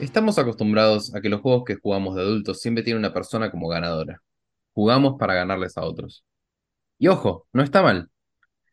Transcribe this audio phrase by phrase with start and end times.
[0.00, 3.68] Estamos acostumbrados a que los juegos que jugamos de adultos siempre tienen una persona como
[3.68, 4.22] ganadora.
[4.72, 6.24] Jugamos para ganarles a otros.
[6.98, 8.08] Y ojo, no está mal.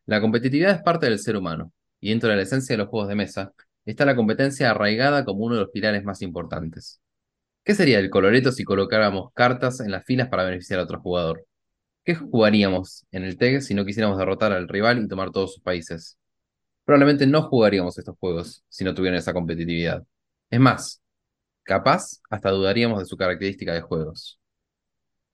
[0.06, 3.10] La competitividad es parte del ser humano, y dentro de la esencia de los juegos
[3.10, 3.54] de mesa
[3.86, 7.02] está la competencia arraigada como uno de los pilares más importantes.
[7.66, 11.46] ¿Qué sería el coloreto si colocáramos cartas en las filas para beneficiar a otro jugador?
[12.06, 15.64] ¿Qué jugaríamos en el TEG si no quisiéramos derrotar al rival y tomar todos sus
[15.64, 16.18] países?
[16.86, 20.04] Probablemente no jugaríamos estos juegos si no tuvieran esa competitividad.
[20.50, 21.02] Es más,
[21.68, 24.40] capaz hasta dudaríamos de su característica de juegos.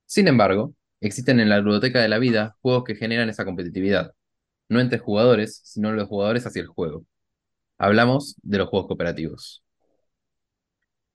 [0.05, 4.13] Sin embargo, existen en la biblioteca de la vida juegos que generan esa competitividad,
[4.67, 7.05] no entre jugadores, sino los jugadores hacia el juego.
[7.77, 9.63] Hablamos de los juegos cooperativos.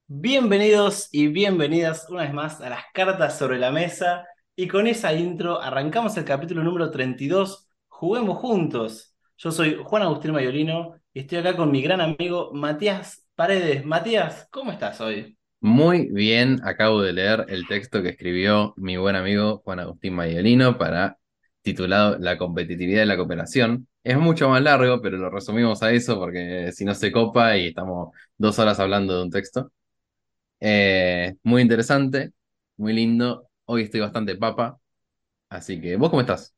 [0.07, 4.25] Bienvenidos y bienvenidas una vez más a las cartas sobre la mesa
[4.55, 9.17] y con esa intro arrancamos el capítulo número 32, Juguemos juntos.
[9.37, 13.85] Yo soy Juan Agustín Mayolino y estoy acá con mi gran amigo Matías Paredes.
[13.85, 15.39] Matías, ¿cómo estás hoy?
[15.61, 20.77] Muy bien, acabo de leer el texto que escribió mi buen amigo Juan Agustín Mayolino
[20.77, 21.19] para
[21.63, 23.87] titulado La competitividad de la cooperación.
[24.03, 27.69] Es mucho más largo, pero lo resumimos a eso porque si no se copa y
[27.69, 29.71] estamos dos horas hablando de un texto.
[30.59, 32.33] Eh, muy interesante,
[32.77, 33.49] muy lindo.
[33.67, 34.81] Hoy estoy bastante papa.
[35.49, 36.57] Así que, ¿vos cómo estás?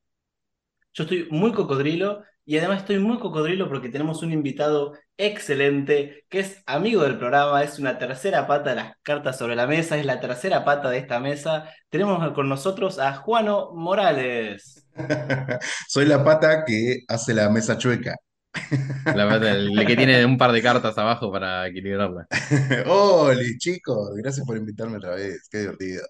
[0.94, 6.40] Yo estoy muy cocodrilo y además estoy muy cocodrilo porque tenemos un invitado excelente que
[6.40, 10.06] es amigo del programa, es una tercera pata de las cartas sobre la mesa, es
[10.06, 11.68] la tercera pata de esta mesa.
[11.90, 14.86] Tenemos con nosotros a Juano Morales.
[15.88, 18.16] Soy la pata que hace la mesa chueca.
[19.14, 22.26] La pata, el que tiene un par de cartas abajo para equilibrarla.
[22.86, 26.04] Hola, chicos, gracias por invitarme otra vez, qué divertido.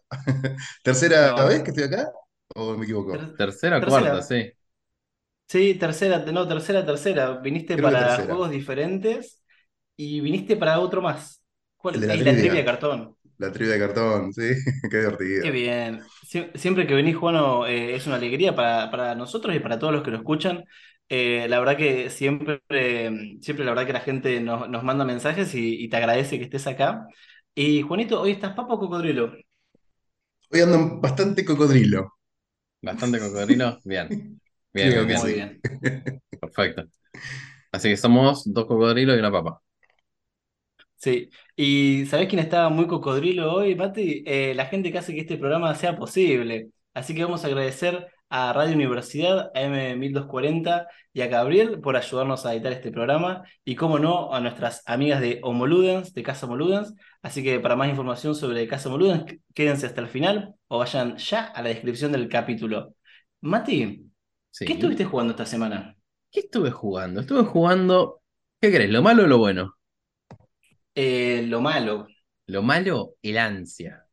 [0.82, 1.46] ¿Tercera No.
[1.46, 2.10] vez que estoy acá?
[2.54, 3.12] ¿O me equivoco?
[3.12, 4.10] Ter- Tercera o Tercera.
[4.10, 4.50] cuarta, sí.
[5.52, 7.38] Sí, tercera, no, tercera, tercera.
[7.40, 8.28] Viniste Creo que para tercera.
[8.28, 9.42] juegos diferentes
[9.96, 11.42] y viniste para otro más.
[11.76, 11.96] ¿Cuál?
[11.96, 12.36] El de la Y la trivia.
[12.36, 13.16] trivia de cartón.
[13.38, 14.42] La trivia de cartón, sí,
[14.90, 15.44] qué divertido.
[15.44, 16.12] Qué bien.
[16.22, 19.92] Sie- Siempre que venís, Juano, eh, es una alegría para, para nosotros y para todos
[19.92, 20.64] los que lo escuchan.
[21.08, 25.04] Eh, la verdad que siempre, eh, siempre la verdad que la gente nos, nos manda
[25.04, 27.06] mensajes y, y te agradece que estés acá.
[27.54, 29.32] Y Juanito, hoy estás papo o cocodrilo.
[30.52, 32.14] Hoy ando bastante cocodrilo.
[32.82, 33.80] Bastante cocodrilo.
[33.84, 34.10] Bien.
[34.72, 35.60] Bien, bien, que Muy bien.
[35.80, 36.22] bien.
[36.40, 36.84] Perfecto.
[37.72, 39.62] Así que somos dos cocodrilos y una papa.
[40.96, 41.30] Sí.
[41.56, 44.22] ¿Y sabés quién estaba muy cocodrilo hoy, Mati?
[44.26, 46.70] Eh, la gente que hace que este programa sea posible.
[46.92, 52.44] Así que vamos a agradecer a Radio Universidad, a M1240 y a Gabriel por ayudarnos
[52.44, 53.42] a editar este programa.
[53.64, 56.94] Y cómo no, a nuestras amigas de Homoludens, de Casa Homoludens.
[57.22, 61.16] Así que para más información sobre Casa Homoludens, qu- quédense hasta el final o vayan
[61.16, 62.94] ya a la descripción del capítulo.
[63.40, 64.09] Mati,
[64.50, 64.64] Sí.
[64.64, 65.96] ¿qué estuviste jugando esta semana?
[66.30, 67.20] ¿Qué estuve jugando?
[67.20, 68.20] Estuve jugando.
[68.60, 68.90] ¿Qué querés?
[68.90, 69.74] ¿Lo malo o lo bueno?
[70.94, 72.06] Eh, lo malo.
[72.46, 74.06] Lo malo, el ansia.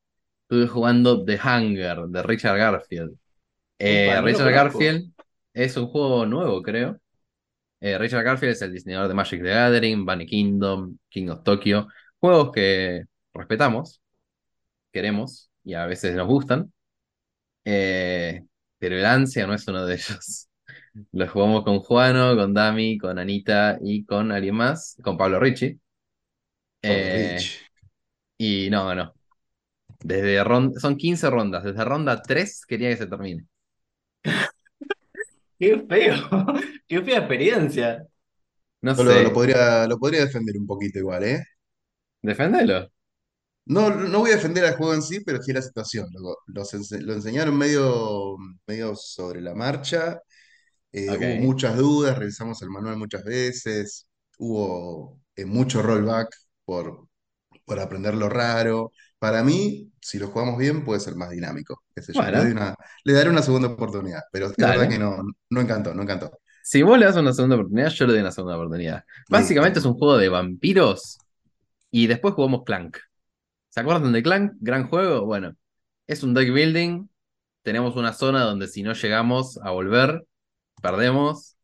[0.43, 3.17] Estuve jugando The Hunger de Richard Garfield.
[3.79, 4.51] Eh, Upa, Richard.
[4.51, 5.11] Garfield
[5.53, 6.99] es un juego nuevo, creo.
[7.79, 11.87] Eh, Richard Garfield es el diseñador de Magic the Gathering, Bunny Kingdom, King of Tokyo.
[12.19, 14.01] Juegos que respetamos,
[14.91, 16.71] queremos y a veces nos gustan.
[17.65, 18.43] Eh,
[18.77, 20.49] pero el ansia no es uno de ellos.
[21.11, 25.79] Lo jugamos con Juano, con Dami, con Anita y con alguien más, con Pablo Ricci.
[26.81, 27.65] Eh, Rich.
[28.37, 29.13] y no, no.
[29.99, 31.63] Desde ronda, son 15 rondas.
[31.63, 33.45] Desde ronda 3 quería que se termine.
[35.59, 36.15] ¡Qué feo!
[36.87, 38.05] ¡Qué fea experiencia!
[38.81, 39.23] No sé.
[39.23, 41.43] lo podría, lo podría defender un poquito igual, ¿eh?
[42.21, 42.91] Defendelo.
[43.67, 46.07] No, no voy a defender al juego en sí, pero sí la situación.
[46.13, 48.37] Lo, los ense- lo enseñaron medio,
[48.67, 50.21] medio sobre la marcha.
[50.93, 51.21] eh, Ok.
[51.21, 54.07] Hubo muchas dudas, revisamos el manual muchas veces.
[54.39, 56.29] Hubo eh, mucho rollback
[56.65, 57.07] por,
[57.65, 58.91] por aprender lo raro.
[59.19, 61.83] Para mí, si lo jugamos bien, puede ser más dinámico.
[61.95, 62.27] qué sé yo.
[62.29, 62.39] Le, Bueno.
[62.39, 62.75] doy una-
[63.05, 65.17] le daré una segunda oportunidad, pero es verdad que no,
[65.49, 66.39] no encantó, no encantó.
[66.61, 69.03] Si vos le das una segunda oportunidad, yo le doy una segunda oportunidad.
[69.29, 71.17] Básicamente es un juego de vampiros
[71.91, 72.97] y después jugamos Clank.
[73.77, 74.53] ¿Se acuerdan de Clank?
[74.59, 75.27] Gran juego.
[75.27, 75.55] Bueno,
[76.07, 77.05] es un deck building.
[77.61, 80.25] Tenemos una zona donde si no llegamos a volver,
[80.81, 81.57] perdemos.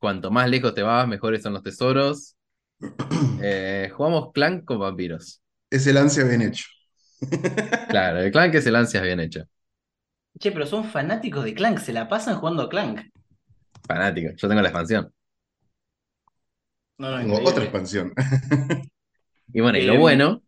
[0.00, 2.34] Cuanto más lejos te vas, mejores son los tesoros.
[3.40, 5.40] Eh, jugamos Clank con vampiros.
[5.70, 6.64] Es el ansia bien hecho.
[7.88, 9.44] Claro, el clan que se lancia es bien hecho.
[10.40, 13.12] Che, pero son fanáticos de Clank, se la pasan jugando a Clank.
[13.86, 14.32] Fanático.
[14.36, 15.14] Yo tengo la expansión.
[16.98, 18.12] No, no, Tengo otra expansión.
[19.50, 20.42] Y bueno, y lo Em, bueno,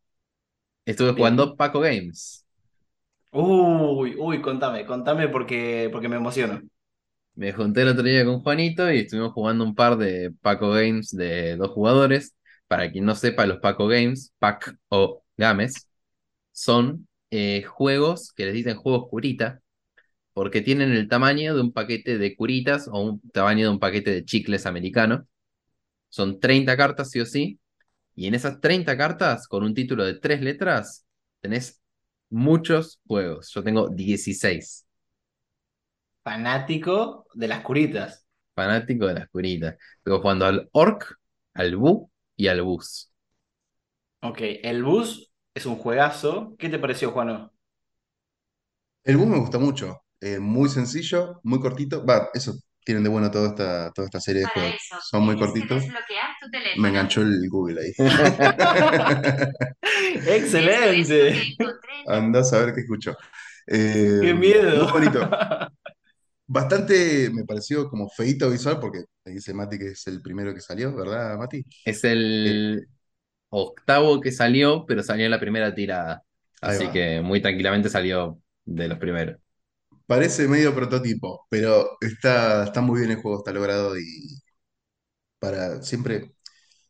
[0.90, 2.44] estuve jugando Paco Games.
[3.32, 6.60] Uy, uy, contame, contame porque, porque me emociono.
[7.34, 11.10] Me junté el otro día con Juanito y estuvimos jugando un par de Paco Games
[11.10, 12.34] de dos jugadores.
[12.68, 15.88] Para quien no sepa, los Paco Games, Pac o Games,
[16.52, 19.60] son eh, juegos que les dicen juegos curita,
[20.34, 24.12] porque tienen el tamaño de un paquete de curitas o un tamaño de un paquete
[24.12, 25.26] de chicles americano.
[26.10, 27.60] Son 30 cartas, sí o sí.
[28.14, 31.06] Y en esas 30 cartas, con un título de tres letras,
[31.40, 31.80] tenés
[32.30, 33.50] muchos juegos.
[33.54, 34.86] Yo tengo 16.
[36.24, 38.26] Fanático de las curitas.
[38.54, 39.76] Fanático de las curitas.
[39.98, 41.18] Estoy jugando al Orc,
[41.54, 43.10] al Bu y al Bus.
[44.22, 46.54] Ok, el bus es un juegazo.
[46.58, 47.52] ¿Qué te pareció, Juano?
[49.04, 50.02] El bus me gusta mucho.
[50.20, 52.04] Eh, muy sencillo, muy cortito.
[52.04, 52.54] Va, eso
[52.90, 54.74] tienen de bueno toda esta, toda esta serie de Para juegos.
[54.76, 55.84] eso, Son muy que cortitos.
[56.74, 57.92] Me enganchó el Google ahí.
[57.98, 58.14] Esto
[60.58, 61.56] es lo ¡Excelente!
[61.56, 61.72] que la
[62.18, 63.16] Andás a ver qué escucho.
[63.66, 64.82] Eh, ¡Qué miedo!
[64.82, 65.20] muy bonito.
[66.46, 70.60] Bastante me pareció como feíto visual porque me dice Mati que es el primero que
[70.60, 71.64] salió, ¿verdad, Mati?
[71.84, 72.04] Es
[72.44, 72.88] Eh, el
[73.50, 76.24] octavo que salió, pero salió en la primera tirada.
[76.62, 76.92] ahí Así va.
[76.92, 79.38] que muy tranquilamente salió de los primeros.
[80.10, 84.02] Parece medio prototipo, pero está, está muy bien el juego, está logrado y
[85.38, 86.32] para, siempre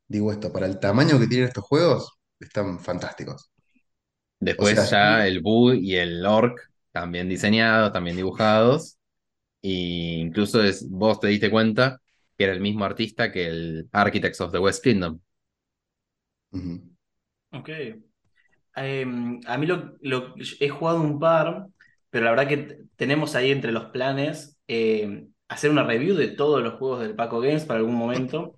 [0.08, 3.50] digo esto, para el tamaño que tienen estos juegos, están fantásticos.
[4.56, 6.58] O Después sea, ya el Bu y el Orc,
[6.92, 8.98] también diseñados, también dibujados.
[9.62, 12.00] Y incluso es, vos te diste cuenta
[12.38, 15.20] que era el mismo artista que el Architects of the West Kingdom.
[17.52, 17.68] Ok.
[18.76, 21.66] Em, a mí lo, lo- he jugado un par,
[22.10, 26.62] pero la verdad que tenemos ahí entre los planes em, hacer una review de todos
[26.62, 28.54] los juegos del Paco Games para algún momento.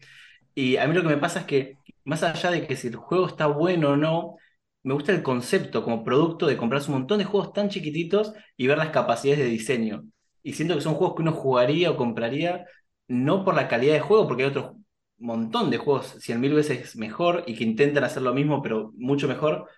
[0.55, 2.97] Y a mí lo que me pasa es que, más allá de que si el
[2.97, 4.37] juego está bueno o no,
[4.83, 8.67] me gusta el concepto como producto de comprarse un montón de juegos tan chiquititos y
[8.67, 10.05] ver las capacidades de diseño.
[10.43, 12.67] Y siento que son juegos que uno jugaría o compraría
[13.09, 14.77] no por la calidad de juego, porque hay otro
[15.19, 19.29] montón de juegos cien mil veces mejor y que intentan hacer lo mismo, pero mucho
[19.29, 19.69] mejor,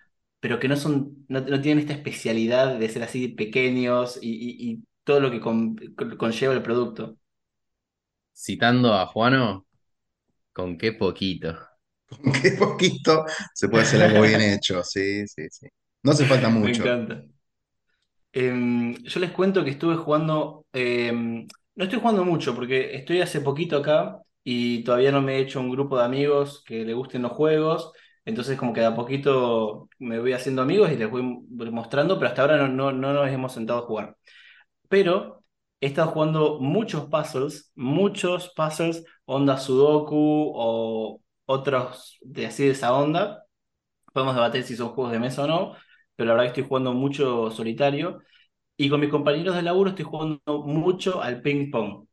[0.45, 4.71] pero que no son, no, no tienen esta especialidad de ser así pequeños y, y-
[4.73, 5.75] y todo lo que con-
[6.19, 7.17] conlleva el producto.
[8.33, 9.65] Citando a Juano,
[10.53, 11.55] con qué poquito.
[12.23, 13.25] Con qué poquito
[13.55, 15.67] se puede hacer algo bien hecho, sí, sí, sí.
[16.03, 16.73] No hace falta Me mucho.
[16.73, 17.15] encanta.
[18.33, 23.39] Em, yo les cuento que estuve jugando, em, no estoy jugando mucho porque estoy hace
[23.41, 27.21] poquito acá y todavía no me he hecho un grupo de amigos que le gusten
[27.21, 27.93] los juegos,
[28.25, 32.29] entonces como que de a poquito me voy haciendo amigos y les voy mostrando, pero
[32.29, 34.17] hasta ahora no, no, no nos hemos sentado a jugar.
[34.89, 35.43] Pero
[35.81, 42.93] he estado jugando muchos puzzles, muchos puzzles, onda Sudoku o otros de así de esa
[42.93, 43.45] onda.
[44.13, 45.75] Podemos debatir si son juegos de mesa o no,
[46.15, 48.21] pero la verdad que estoy jugando mucho solitario.
[48.77, 52.07] Y con mis compañeros de laburo estoy jugando mucho al ping pong.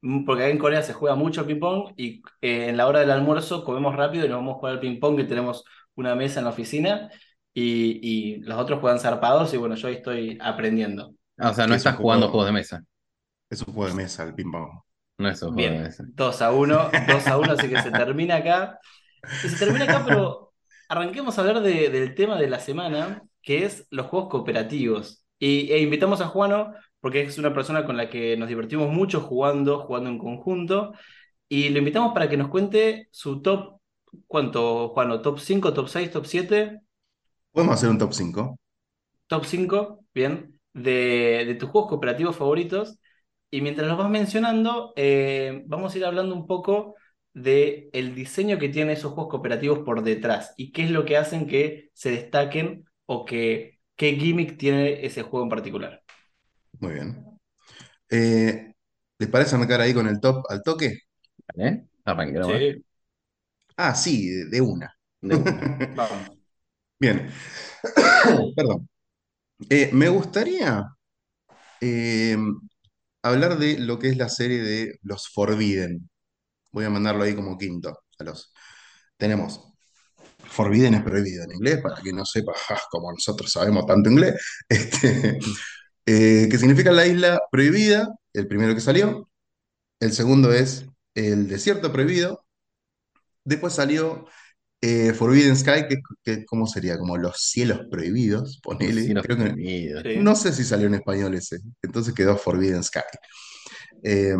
[0.00, 2.86] Mm, Porque acá en Corea se juega mucho al ping pong y eh, en la
[2.86, 5.64] hora del almuerzo comemos rápido y nos vamos a jugar al ping pong, que tenemos
[5.94, 7.10] una mesa en la oficina
[7.52, 11.14] y, y los otros juegan zarpados y bueno, yo ahí estoy aprendiendo.
[11.38, 12.84] Ah, o sea, no es estás jugando juego- juegos de mesa.
[13.50, 14.70] Es un juego de mesa, el ping-pong.
[15.18, 16.04] No es un juego de Bien, mesa.
[16.06, 18.78] 2 a 1, 2 a 1, así que se termina acá.
[19.42, 20.52] Y se termina acá, pero
[20.88, 25.24] arranquemos a hablar de- del tema de la semana, que es los juegos cooperativos.
[25.38, 29.20] Y, e invitamos a Juano, porque es una persona con la que nos divertimos mucho
[29.20, 30.92] jugando, jugando en conjunto.
[31.48, 33.80] Y lo invitamos para que nos cuente su top,
[34.26, 35.22] ¿cuánto, Juano?
[35.22, 36.80] ¿Top 5, top 6, top 7?
[37.52, 38.56] Podemos hacer un top 5.
[39.26, 42.98] Top 5, bien, de, de tus juegos cooperativos favoritos.
[43.50, 46.94] Y mientras los vas mencionando, eh, vamos a ir hablando un poco
[47.34, 51.16] de el diseño que tienen esos juegos cooperativos por detrás y qué es lo que
[51.16, 56.02] hacen que se destaquen o que qué gimmick tiene ese juego en particular.
[56.80, 57.24] Muy bien.
[58.10, 58.72] Eh,
[59.18, 61.00] ¿les parece arrancar ahí con el top al toque?
[61.54, 61.88] ¿Vale?
[62.04, 62.48] Arranquemos.
[62.58, 62.84] Sí,
[63.76, 64.92] Ah, sí, de, de una.
[65.20, 65.68] De una.
[65.94, 66.30] vamos.
[67.00, 67.30] Bien.
[68.56, 68.88] Perdón.
[69.70, 70.84] Eh, me gustaría
[71.80, 72.36] eh,
[73.22, 76.10] hablar de lo que es la serie de los Forbidden.
[76.72, 78.00] Voy a mandarlo ahí como quinto.
[78.18, 78.52] A los...
[79.18, 79.62] Tenemos
[80.44, 84.34] Forbidden es prohibido en inglés, para quien no sepa, ja, como nosotros sabemos tanto inglés,
[84.68, 85.38] este,
[86.08, 89.30] eh, que significa la isla prohibida, el primero que salió.
[90.00, 92.44] El segundo es el desierto prohibido.
[93.44, 94.26] Después salió
[94.82, 96.98] Eh, Forbidden Sky, que, que- ¿cómo sería?
[96.98, 99.04] Como los cielos prohibidos, ponele.
[99.04, 99.54] cielos Creo que.
[100.04, 100.18] Sí.
[100.20, 101.60] no sé si salió en español ese.
[101.82, 103.00] Entonces quedó Forbidden Sky.
[104.04, 104.36] Eh,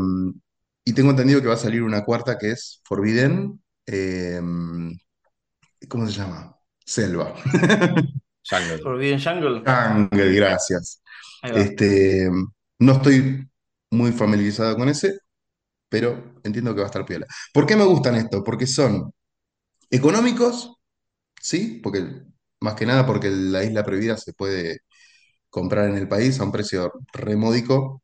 [0.84, 3.62] y tengo entendido que va a salir una cuarta que es Forbidden.
[3.86, 4.40] eh,
[5.88, 6.56] ¿cómo se llama?
[6.84, 7.34] Selva.
[8.50, 8.78] Jungle.
[8.82, 9.62] Forbidden Jungle.
[9.64, 11.02] Jungle, gracias.
[11.42, 12.30] Este,
[12.78, 13.48] no estoy
[13.90, 15.18] muy familiarizado con ese,
[15.88, 17.26] pero entiendo que va a estar piola.
[17.54, 18.42] ¿Por qué me gustan estos?
[18.44, 19.12] Porque son
[19.90, 20.76] económicos,
[21.40, 21.80] ¿sí?
[21.82, 22.04] Porque
[22.60, 24.80] más que nada porque la isla prohibida se puede
[25.50, 28.02] comprar en el país a un precio remódico,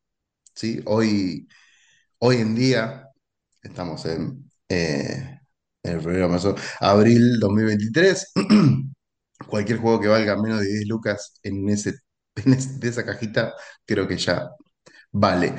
[0.55, 0.83] ¿sí?
[0.87, 1.49] Hoy,
[2.19, 3.09] hoy en día,
[3.62, 5.41] estamos en, eh,
[5.83, 8.33] en febrero, marzo, abril 2023,
[9.49, 11.95] cualquier juego que valga menos de 10 lucas en ese,
[12.45, 13.55] de esa cajita,
[13.87, 14.50] creo que ya
[15.12, 15.55] vale.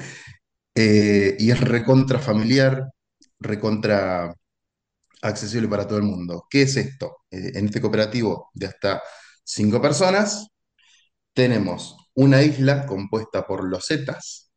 [0.75, 2.89] Eh, y es recontra familiar,
[3.39, 4.35] recontra
[5.21, 6.45] accesible para todo el mundo.
[6.49, 7.19] ¿Qué es esto?
[7.31, 9.01] Eh, en este cooperativo de hasta
[9.43, 10.47] cinco personas,
[11.33, 14.51] tenemos una isla compuesta por losetas,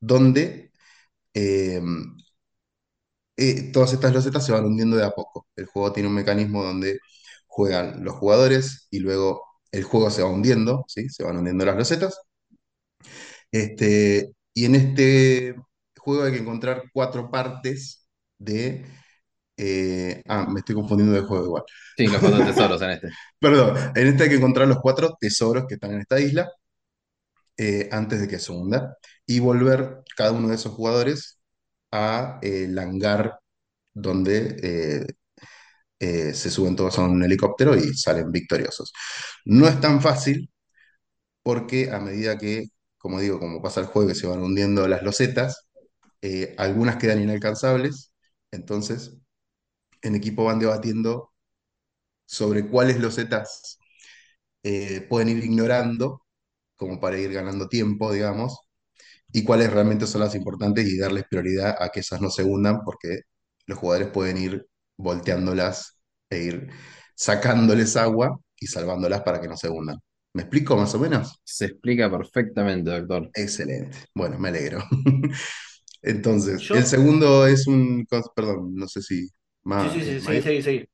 [0.00, 0.72] donde
[1.34, 1.80] eh,
[3.36, 5.46] eh, todas estas losetas se van hundiendo de a poco.
[5.56, 6.98] El juego tiene un mecanismo donde
[7.46, 9.42] juegan los jugadores y luego
[9.76, 11.08] el juego se va hundiendo, ¿sí?
[11.08, 12.20] Se van hundiendo las losetas.
[13.50, 15.54] Este, y en este
[15.98, 18.84] juego hay que encontrar cuatro partes de...
[19.56, 21.64] eh, ah, me estoy confundiendo de juego igual.
[21.96, 23.08] Sí, los cuatro tesoros en este.
[23.40, 26.50] Perdón, en este hay que encontrar los cuatro tesoros que están en esta isla
[27.56, 31.40] eh, antes de que se hunda y volver cada uno de esos jugadores
[31.92, 33.38] a eh, el hangar
[33.94, 35.16] donde
[35.98, 38.92] eh, se suben todos a un helicóptero y salen victoriosos.
[39.44, 40.50] No es tan fácil
[41.42, 42.66] porque a medida que,
[42.98, 45.68] como digo, como pasa el juego y se van hundiendo las losetas,
[46.22, 48.12] eh, algunas quedan inalcanzables,
[48.52, 49.16] entonces
[50.02, 51.32] en equipo van debatiendo
[52.26, 53.78] sobre cuáles losetas
[54.62, 56.22] eh, pueden ir ignorando,
[56.76, 58.60] como para ir ganando tiempo, digamos,
[59.32, 62.82] y cuáles realmente son las importantes y darles prioridad a que esas no se hundan,
[62.84, 63.22] porque
[63.66, 65.98] los jugadores pueden ir volteándolas
[66.30, 66.68] e ir
[67.14, 69.98] sacándoles agua y salvándolas para que no se hundan.
[70.34, 71.40] ¿Me explico más o menos?
[71.44, 73.32] Se explica perfectamente, doctor.
[73.34, 73.98] Excelente.
[74.14, 74.82] Bueno, me alegro.
[76.02, 79.28] Entonces, Yo- el segundo es un, perdón, no sé si
[79.78, 79.90] Sí, más.
[79.90, 80.42] sí, sí, sí, mayor.
[80.42, 80.88] sí, sí.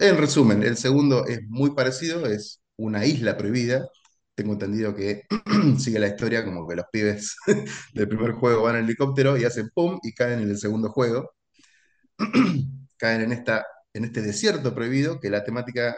[0.00, 3.86] En resumen, el segundo es muy parecido, es una isla prohibida.
[4.34, 5.22] Tengo entendido que
[5.78, 7.36] sigue la historia como que los pibes
[7.94, 11.30] del primer juego van en helicóptero y hacen pum y caen en el segundo juego.
[12.96, 15.96] Caen en esta, en este desierto prohibido, que la temática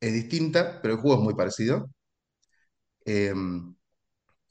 [0.00, 1.90] es distinta, pero el juego es muy parecido.
[3.04, 3.32] Eh,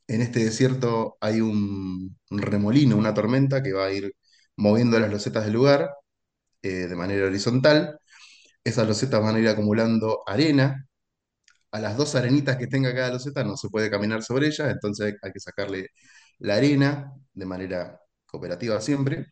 [0.08, 4.14] en este desierto hay un, remolino, una tormenta que va a ir
[4.58, 5.90] moviendo las losetas del lugar
[6.64, 8.00] eh, de manera horizontal.
[8.64, 10.88] Esas losetas van a ir acumulando arena
[11.72, 15.16] a las dos arenitas que tenga cada loseta no se puede caminar sobre ellas, entonces
[15.22, 15.90] hay que sacarle
[16.40, 19.28] la arena de manera cooperativa siempre.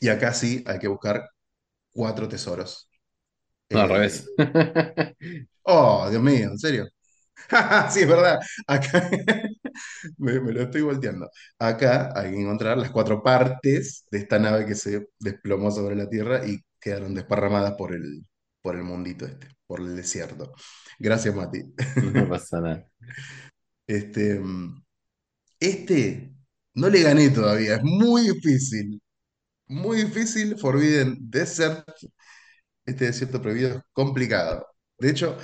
[0.00, 1.28] Y acá sí hay que buscar
[1.92, 2.90] cuatro tesoros.
[3.72, 4.32] No, al Eh, revés.
[5.64, 6.88] Oh, Dios mío, ¿en serio?
[7.90, 8.38] Sí, es verdad.
[8.66, 9.10] Acá
[10.18, 11.30] me, me lo estoy volteando.
[11.58, 16.08] Acá hay que encontrar las cuatro partes de esta nave que se desplomó sobre la
[16.08, 18.26] Tierra y quedaron desparramadas por el,
[18.62, 20.52] por el mundito este, por el desierto.
[20.98, 21.62] Gracias, Mati.
[22.00, 22.88] No pasa nada.
[23.86, 24.82] Este, mm,
[25.60, 26.32] este
[26.74, 29.00] no le gané todavía, es muy difícil.
[29.68, 31.84] Muy difícil, Forbidden Desert.
[32.86, 34.66] Este desierto prohibido es complicado.
[34.98, 35.36] De hecho,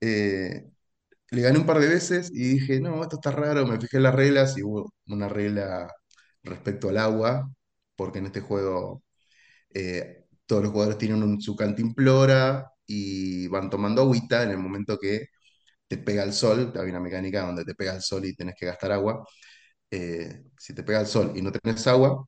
[0.00, 0.70] eh,
[1.30, 3.66] le gané un par de veces y dije, no, esto está raro.
[3.66, 5.92] Me fijé en las reglas y hubo una regla
[6.44, 7.50] respecto al agua,
[7.96, 9.04] porque en este juego
[9.74, 14.98] eh, todos los jugadores tienen un- su cantimplora y van tomando agüita en el momento
[14.98, 15.26] que
[15.88, 16.72] te pega el sol.
[16.76, 19.24] Hay una mecánica donde te pega el sol y tenés que gastar agua.
[19.90, 22.26] eh, si te pega el sol y no tenés agua,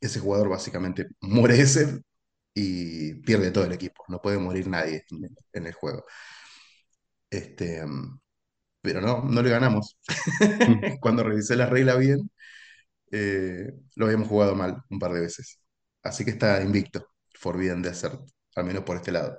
[0.00, 2.00] ese jugador básicamente muere de sed
[2.54, 4.04] y pierde todo el equipo.
[4.08, 5.04] No puede morir nadie
[5.52, 6.04] en, el juego.
[7.30, 7.84] Este,
[8.80, 9.96] pero no, no le ganamos.
[11.00, 12.30] Cuando revisé la regla bien,
[13.12, 15.60] eh, lo habíamos jugado mal un par de veces.
[16.02, 18.20] Así que está invicto, Forbidden Desert,
[18.56, 19.38] al menos por este lado.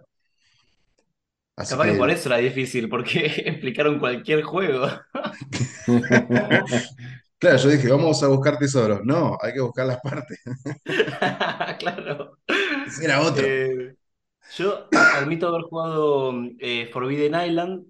[1.55, 4.87] Así Capaz que que, por eso era difícil, porque explicaron cualquier juego.
[7.39, 9.01] Claro, yo dije, vamos a buscar tesoros.
[9.03, 10.39] No, hay que buscar las partes.
[11.79, 12.37] Claro.
[12.87, 13.43] Ese era otro.
[13.45, 13.95] Eh,
[14.57, 17.85] yo admito haber jugado eh, Forbidden Island.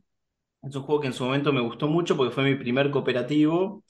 [0.64, 3.84] Es un juego que en su momento me gustó mucho porque fue mi primer cooperativo.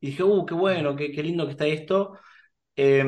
[0.00, 2.18] Y dije, uh, qué bueno, qué, qué lindo que está esto.
[2.76, 3.04] Eh,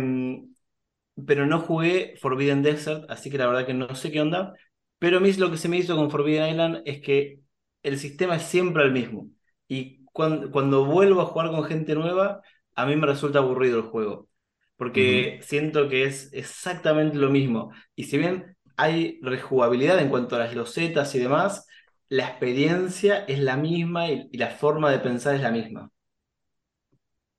[1.27, 4.55] pero no jugué Forbidden Desert, así que la verdad que no sé qué onda.
[4.99, 7.41] Pero a mí lo que se me hizo con Forbidden Island es que
[7.83, 9.29] el sistema es siempre el mismo.
[9.69, 12.43] Y cuando, cuando vuelvo a jugar con gente nueva,
[12.75, 14.29] a mí me resulta aburrido el juego.
[14.77, 17.73] Porque siento que es exactamente lo mismo.
[17.95, 21.67] Y si bien hay rejugabilidad en cuanto a las losetas y demás,
[22.09, 25.91] la experiencia es la misma y, y la forma de pensar es la misma.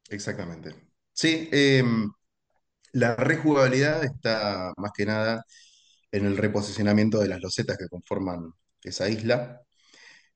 [0.09, 0.75] Exactamente.
[1.13, 2.11] Sí, em,
[2.93, 5.45] la rejugabilidad está más que nada
[6.11, 8.53] en el reposicionamiento de las losetas que conforman
[8.83, 9.61] esa isla.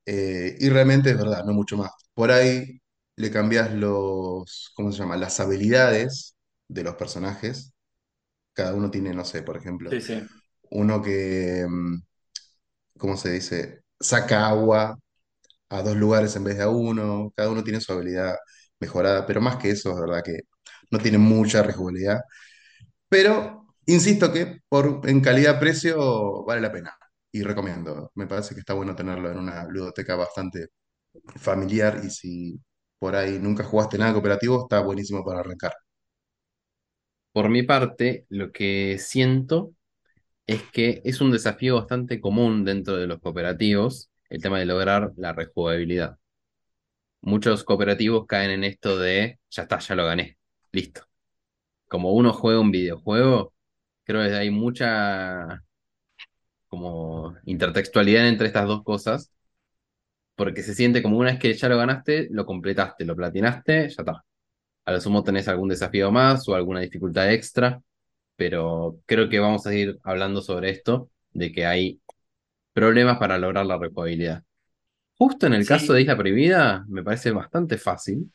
[0.06, 1.92] Eh, y realmente es verdad, no mucho más.
[2.18, 2.82] Por ahí
[3.18, 5.18] le cambias los, ¿cómo se llama?
[5.18, 6.38] Las habilidades
[6.70, 7.74] de los personajes.
[8.54, 10.28] Cada uno tiene, no sé, por ejemplo, Sí, sí.
[10.72, 12.02] uno que, em,
[12.98, 13.82] ¿cómo se dice?
[14.00, 14.98] Saca agua
[15.70, 17.32] a dos lugares en vez de a uno.
[17.36, 18.36] Cada uno tiene su habilidad
[18.80, 20.42] mejorada, pero más que eso, es verdad que
[20.92, 22.22] no tiene mucha rejugabilidad.
[23.10, 26.98] Pero insisto que por, en calidad-precio vale la pena
[27.32, 28.12] y recomiendo.
[28.16, 30.70] Me parece que está bueno tenerlo en una ludoteca bastante
[31.36, 32.60] familiar y si
[33.00, 35.74] por ahí nunca jugaste nada cooperativo, está buenísimo para arrancar.
[37.32, 39.74] Por mi parte, lo que siento
[40.48, 45.14] es que es un desafío bastante común dentro de los cooperativos el tema de lograr
[45.18, 46.18] la rejugabilidad.
[47.22, 50.38] Muchos cooperativos caen en esto de, ya está, ya lo gané,
[50.72, 51.04] listo.
[51.88, 53.54] Como uno juega un videojuego,
[54.06, 55.64] creo que hay mucha
[56.68, 59.32] como intertextualidad entre estas dos cosas,
[60.38, 63.96] porque se siente como una vez que ya lo ganaste, lo completaste, lo platinaste, ya
[64.04, 64.24] está.
[64.86, 67.82] A lo sumo tenés algún desafío más o alguna dificultad extra,
[68.36, 72.02] pero creo que vamos a ir hablando sobre esto, de que hay
[72.74, 74.44] problemas para lograr la rejugabilidad.
[75.18, 78.32] Justo en el caso de Isla Prohibida, me parece bastante fácil,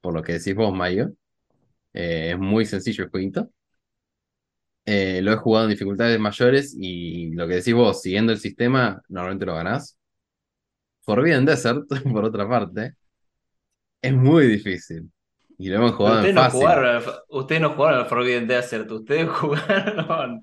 [0.00, 1.12] por lo que decís vos, Mayo.
[1.92, 3.50] Eh, es muy sencillo el jueguito.
[4.86, 9.02] Eh, lo he jugado en dificultades mayores y lo que decís vos, siguiendo el sistema,
[9.08, 9.97] normalmente lo ganás.
[11.08, 12.94] Forbidden Desert, por otra parte,
[14.02, 15.10] es muy difícil.
[15.58, 16.46] Y lo hemos jugado en ustedes no fácil.
[16.46, 20.42] jugaron ustedes no jugaron al Forbidden Desert, ustedes jugaron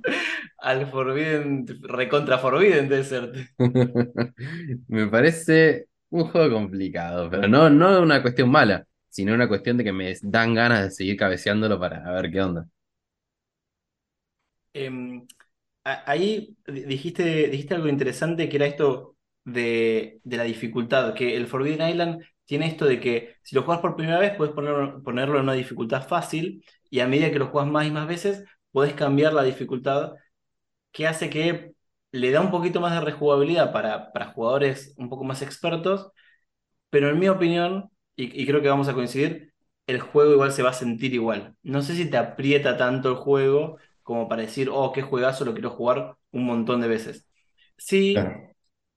[0.57, 3.35] al Forbidden, recontra Forbidden Desert.
[4.87, 9.83] Me parece un juego complicado, pero no, no una cuestión mala, sino una cuestión de
[9.83, 12.67] que me dan ganas de seguir cabeceándolo para ver qué onda.
[14.73, 15.25] Em,
[15.85, 19.14] a- ahí di- dijiste, dijiste algo interesante que era esto
[19.45, 23.81] de, de la dificultad, que el Forbidden Island tiene esto de que si lo juegas
[23.81, 27.47] por primera vez puedes ponerlo, ponerlo en una dificultad fácil y a medida que lo
[27.47, 30.13] juegas más y más veces puedes cambiar la dificultad
[30.91, 31.73] que hace que
[32.11, 36.11] le da un poquito más de rejugabilidad para, para jugadores un poco más expertos
[36.95, 39.51] pero en mi opinión, y, creo que vamos a coincidir,
[39.85, 41.53] el juego igual se va a sentir igual.
[41.61, 45.51] No sé si te aprieta tanto el juego como para decir, oh, qué juegazo, lo
[45.53, 47.27] quiero jugar un montón de veces.
[47.77, 48.15] Sí.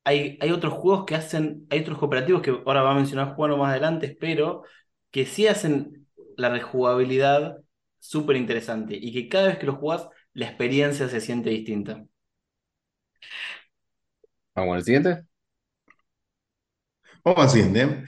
[0.09, 3.59] Hay, hay otros juegos que hacen, hay otros cooperativos que ahora va a mencionar Juan
[3.59, 4.65] más adelante, pero
[5.11, 7.59] que sí hacen la rejugabilidad
[7.99, 12.07] súper interesante y que cada vez que lo jugás, la experiencia se siente distinta.
[14.55, 15.25] Vamos al siguiente.
[17.25, 18.05] Vamos al siguiente.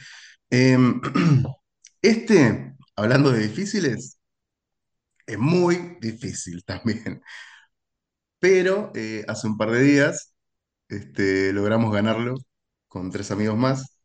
[0.48, 1.00] Em,
[2.02, 4.18] este, hablando de difíciles,
[5.26, 7.22] es muy difícil también.
[8.38, 10.29] Pero eh, hace un par de días
[10.90, 12.36] este, logramos ganarlo
[12.88, 13.98] con tres amigos más,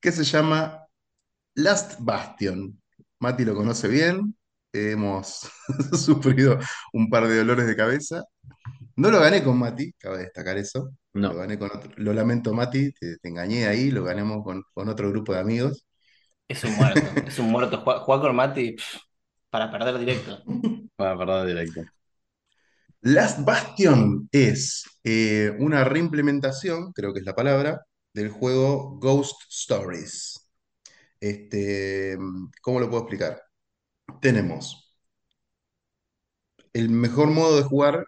[0.00, 0.86] que se llama
[1.54, 2.80] Last Bastion.
[3.20, 4.36] Mati lo conoce bien,
[4.72, 5.50] hemos
[6.04, 6.58] sufrido
[6.92, 8.24] un par de dolores de cabeza.
[8.96, 10.90] No lo gané con Mati, cabe destacar eso.
[11.24, 11.90] Lo No, gané con otro.
[11.96, 15.86] Lo lamento, Mati, te, te engañé ahí, lo ganamos con, con otro grupo de amigos.
[16.48, 17.78] Es un muerto, es un muerto.
[17.80, 18.96] Jugar, jugar con Mati pff,
[19.50, 20.42] para perder directo.
[20.96, 21.90] para perder directo.
[23.02, 30.48] Last Bastion es eh, una reimplementación, creo que es la palabra, del juego Ghost Stories.
[31.20, 32.18] Este,
[32.62, 33.42] ¿cómo lo puedo explicar?
[34.20, 34.94] Tenemos
[36.72, 38.06] el mejor modo de jugar,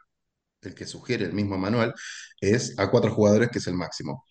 [0.62, 1.94] el que sugiere el mismo manual,
[2.40, 4.24] es a cuatro jugadores, que es el máximo.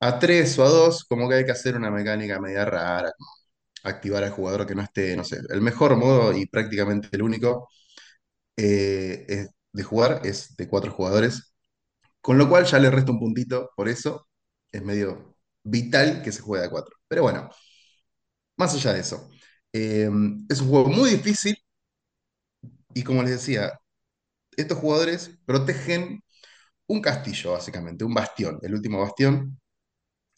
[0.00, 3.10] A tres o a dos, como que hay que hacer una mecánica media rara,
[3.84, 5.38] activar al jugador que no esté, no sé.
[5.50, 7.68] El mejor modo y prácticamente el único
[8.58, 11.54] eh, de jugar es de cuatro jugadores,
[12.22, 14.28] con lo cual ya le resta un puntito, por eso
[14.72, 16.96] es medio vital que se juegue a cuatro.
[17.08, 17.50] Pero bueno,
[18.56, 19.30] más allá de eso,
[19.72, 20.10] eh,
[20.48, 21.56] es un juego muy difícil
[22.94, 23.72] y como les decía,
[24.56, 26.22] estos jugadores protegen
[26.88, 29.60] un castillo, básicamente, un bastión, el último bastión,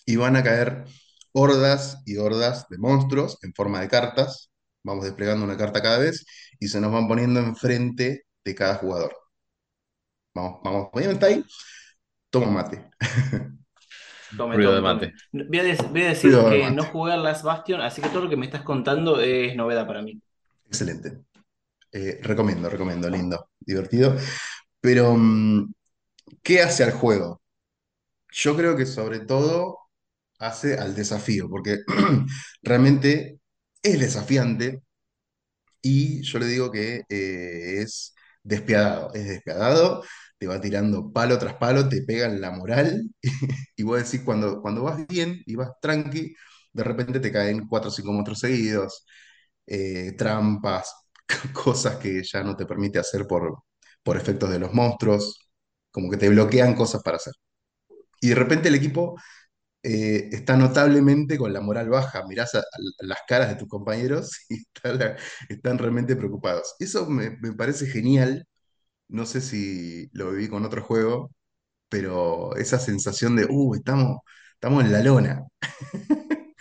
[0.07, 0.85] y van a caer
[1.33, 4.50] hordas y hordas de monstruos en forma de cartas.
[4.83, 6.25] Vamos desplegando una carta cada vez
[6.59, 9.15] y se nos van poniendo enfrente de cada jugador.
[10.35, 11.45] Vamos, vamos, está ahí.
[12.31, 12.89] Toma mate.
[14.37, 15.13] Tome, de tome, mate.
[15.33, 15.45] tome.
[15.49, 18.31] Voy a, voy a decir que no jugué al Last Bastion, así que todo lo
[18.31, 20.23] que me estás contando es novedad para mí.
[20.67, 21.25] Excelente.
[21.91, 24.17] Eh, recomiendo, recomiendo, lindo, divertido.
[24.81, 25.73] Pero, mm,
[26.43, 27.43] ¿qué hace al juego?
[28.31, 29.79] Yo creo que sobre todo
[30.39, 31.79] hace al desafío, porque
[32.63, 33.40] realmente
[33.83, 34.83] es desafiante
[35.83, 40.05] y yo le digo que eh, es despiadado, es despiadado,
[40.39, 43.09] te va tirando palo tras palo, te pega en la moral
[43.77, 46.35] y vos decís cuando, cuando vas bien y vas tranqui,
[46.73, 49.05] de repente te caen cuatro o cinco monstruos seguidos,
[49.67, 50.95] eh, trampas,
[51.53, 53.63] cosas que ya no te permite hacer por,
[54.03, 55.51] por efectos de los monstruos,
[55.91, 57.35] como que te bloquean cosas para hacer.
[58.21, 59.17] Y de repente el equipo
[59.83, 62.25] eh, está notablemente con la moral baja.
[62.29, 62.53] Mirás
[63.01, 64.65] las caras de tus compañeros y
[65.49, 66.75] están realmente preocupados.
[66.79, 68.47] Eso me, me parece genial.
[69.09, 71.31] No sé si lo viví con otro juego,
[71.89, 74.19] pero esa sensación de, uh, estamos,
[74.55, 75.45] estamos en la lona.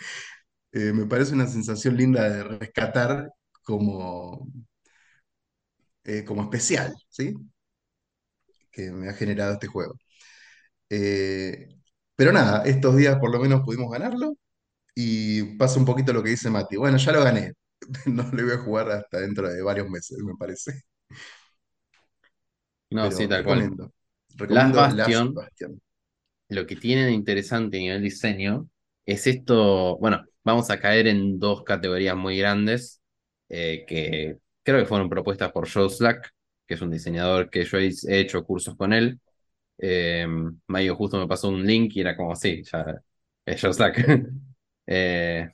[0.72, 3.30] Eh, me parece una sensación linda de rescatar
[3.62, 4.46] como,
[6.04, 7.34] eh, como especial, ¿sí?
[8.70, 9.94] Que me ha generado este juego.
[10.90, 11.79] Eh,
[12.20, 14.36] pero nada, estos días por lo menos pudimos ganarlo
[14.94, 16.76] y pasa un poquito lo que dice Mati.
[16.76, 17.54] Bueno, ya lo gané.
[18.04, 20.82] No le voy a jugar hasta dentro de varios meses, me parece.
[22.90, 23.60] No, sí, tal cual.
[23.60, 23.84] recomiendo.
[23.84, 25.80] Last Recomiendo Last Bastion,
[26.50, 28.68] lo que tiene de interesante a nivel diseño
[29.06, 33.00] es esto, bueno, vamos a caer en dos categorías muy grandes
[33.48, 36.34] eh, que creo que fueron propuestas por Joe Slack,
[36.66, 39.18] que es un diseñador que yo he hecho cursos con él.
[39.82, 40.26] Eh,
[40.66, 43.02] Mayo justo me pasó un link y era como, sí, ya
[43.46, 43.62] es.
[44.92, 45.48] Eh,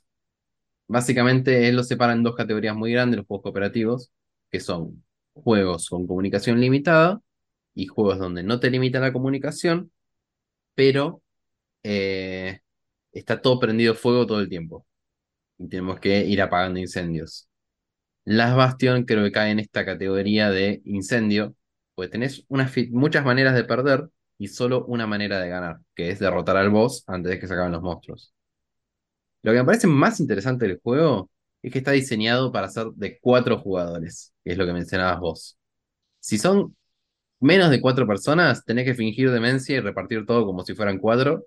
[0.89, 4.13] básicamente él lo separa en dos categorías muy grandes, los juegos cooperativos,
[4.51, 7.21] que son juegos con comunicación limitada
[7.75, 9.93] y juegos donde no te limita la comunicación,
[10.75, 11.23] pero
[11.85, 12.61] eh,
[13.13, 14.87] está todo prendido fuego todo el tiempo.
[15.59, 17.49] Y tenemos que ir apagando incendios.
[18.25, 21.55] Las Bastion creo que cae en esta categoría de incendio,
[21.95, 24.09] pues tenés unas muchas maneras de perder
[24.39, 27.55] y solo una manera de ganar, que es derrotar al boss antes de que se
[27.55, 28.35] acaben los monstruos.
[29.43, 31.31] Lo que me parece más interesante del juego
[31.63, 35.59] es que está diseñado para ser de cuatro jugadores, que es lo que mencionabas vos.
[36.21, 36.77] Si son
[37.41, 41.47] menos de cuatro personas, tenés que fingir demencia y repartir todo como si fueran cuatro,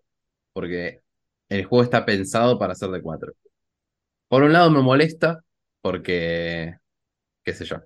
[0.53, 1.01] porque
[1.49, 3.33] el juego está pensado para ser de cuatro.
[4.27, 5.43] Por un lado me molesta,
[5.81, 6.75] porque,
[7.43, 7.77] qué sé yo,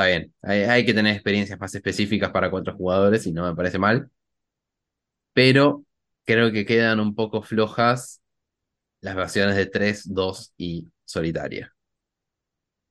[0.00, 3.54] está bien, hay, hay que tener experiencias más específicas para cuatro jugadores y no me
[3.56, 4.10] parece mal,
[5.32, 5.84] pero
[6.24, 8.20] creo que quedan un poco flojas
[9.02, 11.74] las versiones de 3, 2 y solitaria.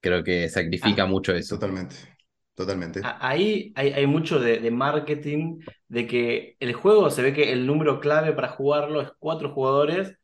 [0.01, 1.55] Creo que sacrifica Ah, mucho eso.
[1.55, 1.95] Totalmente.
[2.55, 3.13] Totalmente.
[3.21, 7.65] ahí hay, hay mucho de, de marketing, de que el juego se ve que el
[7.65, 10.17] número clave para jugarlo es cuatro jugadores,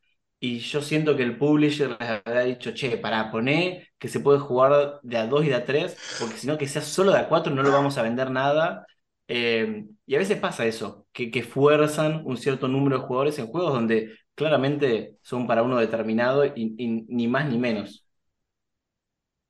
[0.45, 4.39] y yo siento que el publisher les habrá dicho, che, para poner que se puede
[4.39, 7.19] jugar de a dos y de a tres, porque si no, que sea solo de
[7.19, 8.85] a cuatro no lo vamos a vender nada.
[9.27, 13.47] Eh, y a veces pasa eso, que, que fuerzan un cierto número de jugadores en
[13.47, 16.75] juegos donde claramente son para uno determinado y,
[17.09, 18.05] ni más ni menos.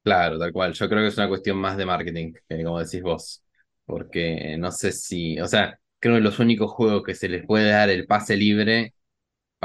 [0.03, 0.73] Claro, tal cual.
[0.73, 3.43] Yo creo que es una cuestión más de marketing, que como decís vos.
[3.85, 7.69] Porque no sé si, o sea, creo que los únicos juegos que se les puede
[7.69, 8.94] dar el pase libre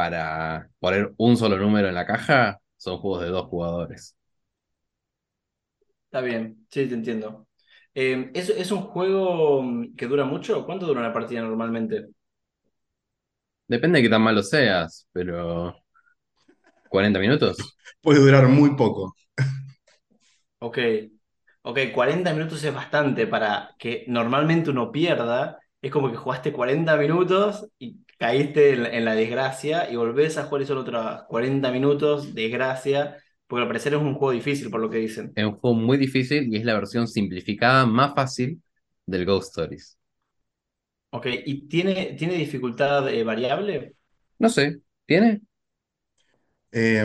[0.01, 4.17] para poner un solo número en la caja son juegos de dos jugadores.
[6.07, 7.47] Está bien, sí, te entiendo.
[7.95, 10.65] Eh, ¿es, es un juego mm, que dura mucho?
[10.67, 12.09] ¿Cuánto dura una partida normalmente?
[13.69, 15.75] Depende de qué tan malo seas, pero
[16.89, 17.57] ¿40 minutos?
[18.03, 19.15] Puede durar muy poco.
[20.59, 20.79] Ok,
[21.63, 25.59] ok, 40 minutos es bastante para que normalmente uno pierda.
[25.81, 30.37] Es como que jugaste 40 minutos y caíste en, la en la desgracia y volvés
[30.37, 34.71] a jugar y solo otros 40 minutos, desgracia, porque al parecer es un juego difícil
[34.71, 35.33] por lo que dicen.
[35.35, 38.63] Es un juego muy difícil y es la versión simplificada más fácil
[39.07, 39.97] del Ghost Stories.
[41.13, 43.95] Ok, ¿y tiene, tiene dificultad eh, variable?
[44.39, 45.41] No sé, ¿tiene?
[46.73, 47.05] Eh,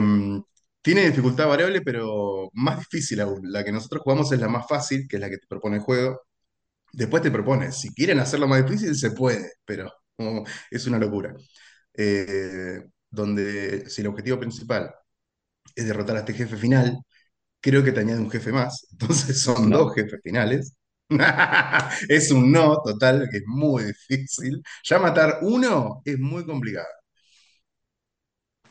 [0.82, 3.41] tiene dificultad variable, pero más difícil aún.
[3.51, 5.82] La que nosotros jugamos es la más fácil, que es la que te propone el
[5.82, 6.21] juego.
[6.93, 9.91] Después te propone, si quieren hacerlo más difícil, se puede, pero
[10.71, 11.36] es una locura.
[11.93, 14.93] Eh, donde si el objetivo principal
[15.75, 16.99] es derrotar a este jefe final,
[17.62, 18.88] creo que te añade un jefe más.
[18.93, 19.78] Entonces son No.
[19.78, 20.75] dos jefes finales.
[22.10, 24.63] Es un no total, que es muy difícil.
[24.86, 26.88] Ya matar uno es muy complicado.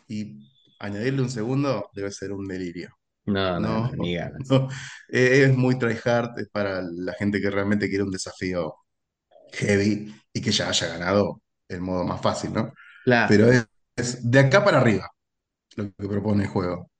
[0.08, 2.90] Y añadirle un segundo debe ser un delirio.
[3.26, 4.48] No, no, No, no, ni ganas.
[4.48, 4.68] no.
[5.10, 8.74] Eh, Es muy tryhard, es para la gente que realmente quiere un desafío
[9.52, 12.74] heavy y que ya haya ganado el modo más fácil, ¿no?
[13.04, 13.28] Claro.
[13.30, 13.66] Pero es,
[13.96, 15.10] es de acá para arriba
[15.76, 16.90] lo que propone el juego.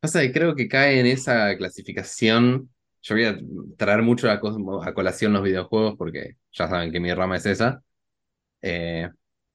[0.00, 2.70] Pasa que creo que cae en esa clasificación.
[3.02, 3.38] Yo voy a
[3.76, 4.40] traer mucho a,
[4.94, 7.82] colación los videojuegos porque ya saben que mi rama es esa.
[8.62, 9.08] Eh,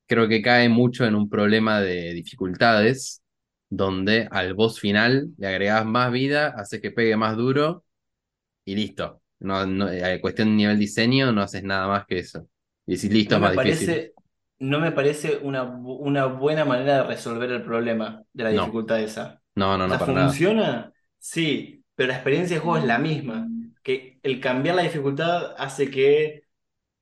[0.06, 3.24] creo que cae mucho en un problema de dificultades,
[3.70, 7.84] donde al boss final le agregas más vida, hace que pegue más duro
[8.66, 9.22] y listo.
[9.40, 12.48] No, no, eh, cuestión de nivel diseño, no haces nada más que eso.
[12.88, 13.92] Y decís, listo, No es me más difícil.
[13.92, 14.14] parece,
[14.60, 18.66] no me parece una, una buena manera de resolver el problema de la No.
[18.66, 19.42] dificultad esa.
[19.56, 20.38] No, no, O no, sea, para nada.
[20.38, 20.94] ¿funciona?
[21.20, 23.52] Sí, pero la experiencia de juego es la misma.
[23.84, 26.44] Que el cambiar la dificultad hace que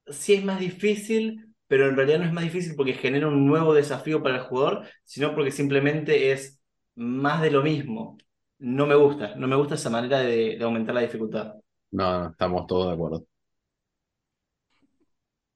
[0.07, 3.73] sí es más difícil, pero en realidad no es más difícil porque genera un nuevo
[3.73, 6.61] desafío para el jugador, sino porque simplemente es
[6.95, 8.17] más de lo mismo.
[8.59, 11.55] No me gusta, no me gusta esa manera de, de aumentar la dificultad.
[11.91, 13.25] No, no, estamos todos de acuerdo.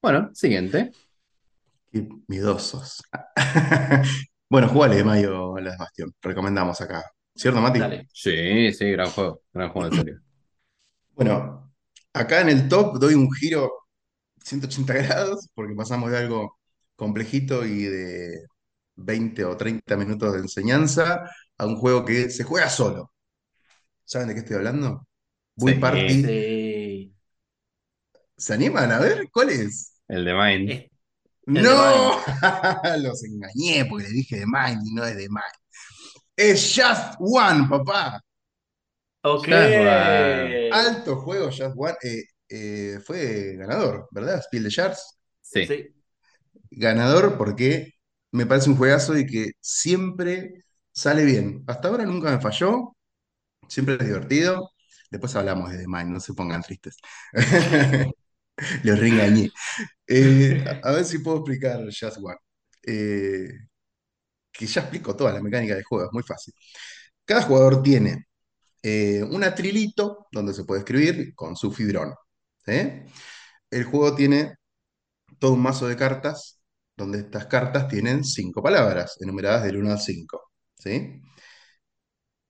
[0.02, 0.92] Bueno, siguiente.
[1.92, 3.04] Qué miedosos.
[4.52, 6.12] Bueno, jugale, Mayo, a la Bastión.
[6.24, 7.04] Recomendamos acá.
[7.36, 7.80] ¿Cierto, Mati?
[7.80, 8.08] Dale.
[8.12, 10.20] Sí, sí, gran juego, gran juego en serio.
[11.16, 11.72] Bueno,
[12.14, 13.72] acá en el top doy un giro
[14.44, 16.60] 180 grados porque pasamos de algo
[16.96, 18.46] complejito y de
[18.96, 23.12] 20 o 30 minutos de enseñanza a un juego que se juega solo.
[24.06, 25.08] ¿Saben de qué estoy hablando?
[25.56, 25.80] Bull Sí.
[25.80, 26.10] Party.
[26.24, 26.28] Sí.
[28.40, 29.30] ¿Se animan a ver?
[29.32, 29.94] ¿Cuál es?
[30.08, 30.90] El de El de
[31.46, 32.22] ¡No!
[33.00, 35.42] Los engañé porque le dije de Mine y no es de Mine.
[36.36, 38.22] Es Just One, papá.
[39.24, 39.48] ok.
[40.72, 41.96] Alto juego, Just One.
[42.02, 44.42] Eh, eh, fue ganador, ¿verdad?
[44.44, 45.20] Spiel de Shards.
[45.42, 45.94] Sí, Sí.
[46.72, 47.94] Ganador porque
[48.32, 51.64] me parece un juegazo y que siempre sale bien.
[51.68, 52.96] Hasta ahora nunca me falló.
[53.68, 54.72] Siempre es divertido.
[55.12, 56.98] Después hablamos de The Mind, no se pongan tristes.
[58.84, 59.52] Los reengañé.
[60.08, 62.38] Eh, a ver si puedo explicar Just One.
[62.86, 63.50] Eh,
[64.52, 66.54] que ya explico toda la mecánica del juego, es muy fácil.
[67.26, 68.28] Cada jugador tiene
[68.84, 72.14] eh, un atrilito donde se puede escribir con su fidrón.
[72.66, 72.74] ¿sí?
[73.72, 74.56] El juego tiene
[75.40, 76.62] todo un mazo de cartas
[76.98, 80.42] donde estas cartas tienen cinco palabras, enumeradas del 1 al 5.
[80.78, 81.22] ¿sí?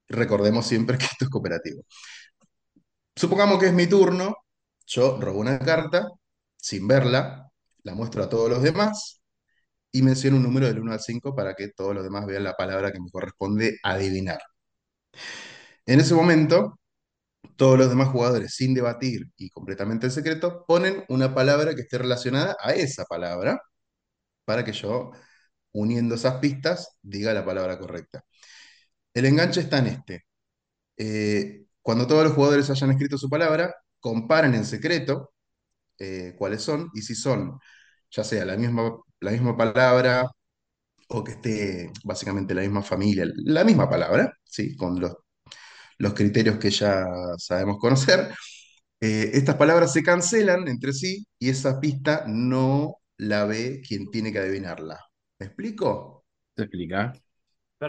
[0.09, 1.83] Recordemos siempre que esto es cooperativo.
[3.15, 4.35] Supongamos que es mi turno,
[4.89, 6.09] yo robo una carta
[6.57, 7.51] sin verla,
[7.83, 9.21] la muestro a todos los demás
[9.91, 12.55] y menciono un número del 1 al 5 para que todos los demás vean la
[12.55, 14.39] palabra que me corresponde adivinar.
[15.85, 16.79] En ese momento,
[17.57, 21.97] todos los demás jugadores, sin debatir y completamente en secreto, ponen una palabra que esté
[21.99, 23.59] relacionada a esa palabra
[24.45, 25.11] para que yo,
[25.73, 28.23] uniendo esas pistas, diga la palabra correcta.
[29.13, 30.25] El enganche está en este.
[30.97, 35.31] Eh, cuando todos los jugadores hayan escrito su palabra, comparan en secreto
[35.99, 37.59] eh, cuáles son y si son,
[38.11, 40.25] ya sea la misma, la misma palabra
[41.09, 44.75] o que esté básicamente la misma familia, la misma palabra, ¿sí?
[44.75, 45.13] con los,
[45.97, 47.05] los criterios que ya
[47.37, 48.29] sabemos conocer,
[49.01, 54.31] eh, estas palabras se cancelan entre sí y esa pista no la ve quien tiene
[54.33, 54.99] que adivinarla.
[55.39, 56.25] ¿Me explico?
[56.55, 57.13] ¿se explica?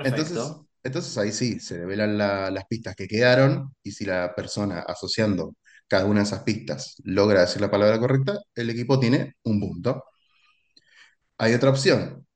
[0.03, 0.67] Entonces, Perfecto.
[0.83, 5.55] entonces ahí sí, se revelan la- las pistas que quedaron y si la persona asociando
[5.91, 10.05] cada una de esas pistas logra decir la palabra correcta, el equipo tiene un punto.
[11.39, 12.27] Hay otra opción.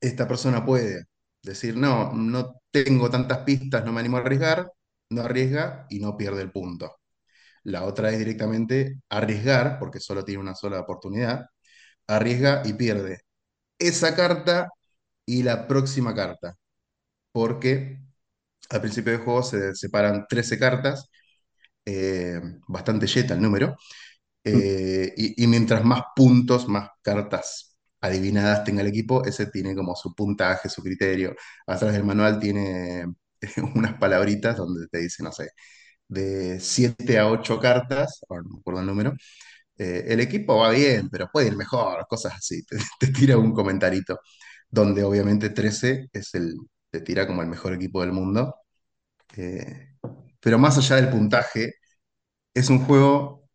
[0.00, 1.06] Esta persona puede
[1.42, 4.72] decir, no, no tengo tantas pistas, no me animo a arriesgar,
[5.10, 6.96] no arriesga y no pierde el punto.
[7.64, 11.46] La otra es directamente arriesgar, porque solo tiene una sola oportunidad,
[12.08, 13.22] arriesga y pierde
[13.78, 14.70] esa carta
[15.26, 16.56] y la próxima carta,
[17.32, 18.00] porque
[18.70, 21.08] al principio del juego se separan 13 cartas,
[21.88, 23.76] eh, bastante yeta el número,
[24.44, 29.94] eh, y, y mientras más puntos, más cartas adivinadas tenga el equipo, ese tiene como
[29.96, 31.34] su puntaje, su criterio.
[31.66, 33.06] Atrás del manual tiene
[33.74, 35.50] unas palabritas donde te dice, no sé,
[36.08, 39.14] de 7 a 8 cartas, ahora no me acuerdo el número,
[39.78, 42.64] eh, el equipo va bien, pero puede ir mejor, cosas así.
[42.66, 44.20] Te, te tira un comentarito,
[44.70, 46.54] donde obviamente 13 es el,
[46.90, 48.56] te tira como el mejor equipo del mundo.
[49.36, 49.94] Eh,
[50.40, 51.74] pero más allá del puntaje,
[52.54, 53.48] es un juego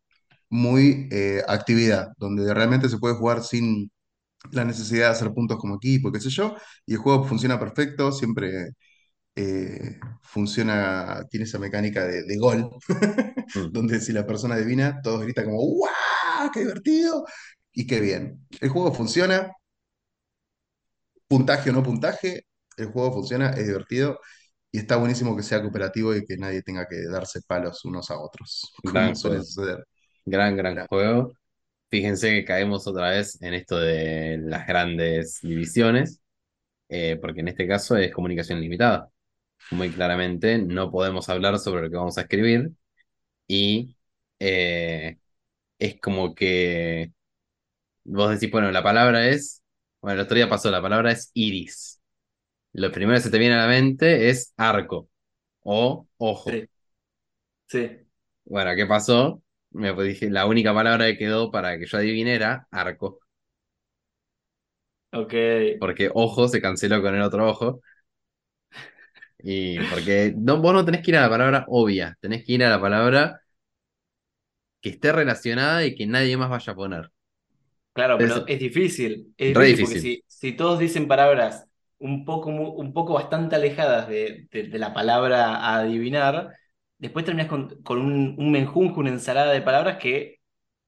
[0.50, 3.90] muy eh, actividad, donde realmente se puede jugar sin
[4.52, 8.12] la necesidad de hacer puntos como equipo, qué sé yo, y el juego funciona perfecto,
[8.12, 8.70] siempre
[9.36, 12.70] eh, funciona, tiene esa mecánica de, de gol,
[13.56, 13.70] Mm.
[13.72, 16.50] donde si la persona adivina, todos gritan como ¡guau!
[16.52, 17.24] ¡Qué divertido!
[17.72, 18.46] Y qué bien.
[18.60, 19.50] El juego funciona,
[21.28, 24.18] puntaje o no puntaje, el juego funciona, es divertido
[24.74, 28.18] Y está buenísimo que sea cooperativo y que nadie tenga que darse palos unos a
[28.20, 29.84] otros, como Gran suele suceder.
[30.24, 30.88] Gran, gran Gran.
[30.88, 31.32] juego.
[31.90, 36.20] Fíjense que caemos otra vez en esto de las grandes divisiones,
[36.88, 39.10] eh, porque en este caso es comunicación limitada.
[39.72, 42.72] Muy claramente no podemos hablar sobre lo que vamos a escribir
[43.48, 43.96] y
[44.40, 45.18] eh,
[45.78, 47.12] es como que
[48.04, 49.62] vos decís, bueno, la palabra es,
[50.00, 52.00] bueno, el otro día pasó, la palabra es iris.
[52.74, 55.08] Lo primero que se te viene a la mente es arco
[55.62, 56.52] o ojo.
[56.52, 56.68] Sí,
[57.68, 58.06] sí,
[58.44, 59.42] Bueno, ¿qué pasó?
[59.70, 63.20] Me dije, la única palabra que quedó para que yo adivine era arco,
[65.12, 65.34] ok.
[65.78, 67.80] porque ojo se canceló con el otro ojo.
[69.38, 72.64] Y porque no, vos no tenés que ir a la palabra obvia, tenés que ir
[72.64, 73.40] a la palabra
[74.80, 77.10] que esté relacionada y que nadie más vaya a poner.
[77.92, 81.68] Claro, pero es difícil, es difícil porque si todos dicen palabras
[82.04, 86.54] un poco, un poco bastante alejadas de, de- la palabra adivinar,
[86.98, 90.40] después terminas con, un, un menjunje, una ensalada de palabras que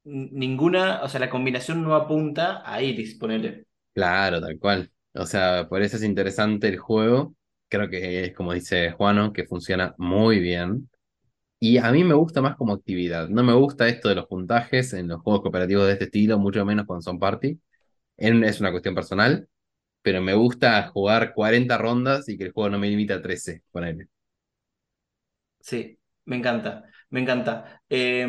[0.04, 3.66] ninguna, o sea, la combinación no apunta a Iris, ponele.
[3.94, 4.92] Claro, tal cual.
[5.14, 7.34] O sea, por eso es interesante el juego.
[7.68, 10.90] Creo que es como dice Juano, que funciona muy bien.
[11.60, 13.28] Y a mí me gusta más como actividad.
[13.28, 16.64] No me gusta esto de los puntajes en los juegos cooperativos de este estilo, mucho
[16.66, 17.60] menos cuando son party.
[18.16, 19.48] Es una cuestión personal,
[20.06, 23.64] pero me gusta jugar 40 rondas y que el juego no me limite a 13,
[23.72, 24.06] ponele.
[25.60, 27.82] Sí, me encanta, me encanta.
[27.88, 28.26] Eh,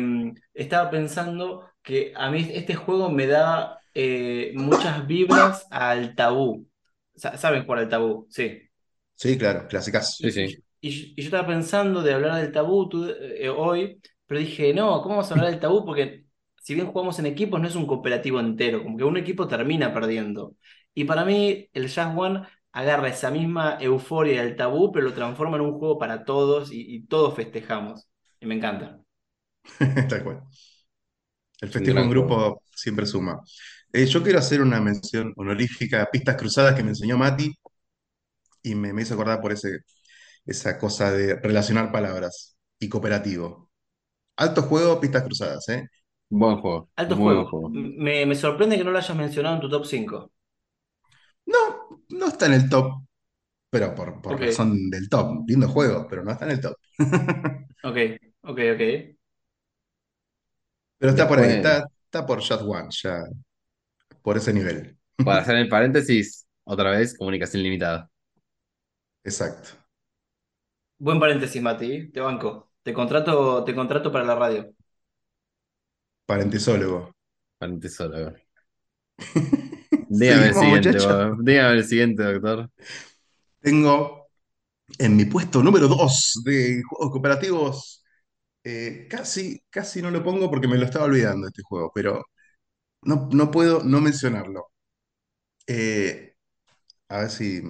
[0.54, 6.68] estaba pensando que a mí este juego me da eh, muchas vibras al tabú.
[7.14, 8.26] Sa- ¿Saben jugar al tabú?
[8.30, 8.62] Sí.
[9.16, 10.16] Sí, claro, clásicas.
[10.18, 10.62] Sí, sí.
[10.80, 15.02] Y, y yo estaba pensando de hablar del tabú tú- eh, hoy, pero dije, no,
[15.02, 15.84] ¿cómo vamos a hablar del tabú?
[15.84, 16.24] Porque
[16.62, 19.92] si bien jugamos en equipos, no es un cooperativo entero, como que un equipo termina
[19.92, 20.54] perdiendo.
[20.94, 25.56] Y para mí, el Just One agarra esa misma euforia del tabú, pero lo transforma
[25.56, 28.08] en un juego para todos y, y todos festejamos.
[28.40, 29.00] Y me encanta.
[30.08, 30.42] Tal cual.
[31.60, 32.10] El un festejo en juego.
[32.10, 33.40] grupo siempre suma.
[33.92, 37.54] Eh, yo quiero hacer una mención honorífica a Pistas Cruzadas que me enseñó Mati
[38.62, 39.80] y me, me hizo acordar por ese,
[40.46, 43.70] esa cosa de relacionar palabras y cooperativo.
[44.36, 45.88] Alto juego, Pistas Cruzadas, ¿eh?
[46.30, 47.56] Buen juego, Alto juego.
[48.04, 50.32] Me, me sorprende que no lo hayas mencionado en tu top 5.
[51.52, 51.60] No,
[52.10, 53.02] no está en el top,
[53.70, 55.44] pero por, por Ok, razón del top.
[55.48, 56.76] Lindo juego, pero no está en el top.
[57.82, 57.96] ok,
[58.42, 58.82] ok, ok.
[60.98, 63.24] Pero está por ahí, está, está por Just One, ya,
[64.22, 64.98] por ese nivel.
[65.24, 68.10] para hacer el paréntesis, otra vez, comunicación limitada.
[69.24, 69.78] Exacto.
[70.98, 72.10] Buen paréntesis, Mati.
[72.12, 72.70] Te banco.
[72.82, 74.72] Te contrato, te contrato para la radio.
[78.12, 78.46] A ver.
[80.08, 80.98] Dígame el siguiente,
[81.42, 82.70] dígame el siguiente, doctor.
[83.60, 84.28] Tengo
[84.98, 88.04] en mi puesto número 2 de juegos cooperativos.
[88.64, 92.24] eh, casi, casi no lo pongo porque me lo estaba olvidando este juego, pero
[93.02, 94.68] no, no puedo no mencionarlo.
[95.66, 96.34] Eh,
[97.08, 97.62] a ver si,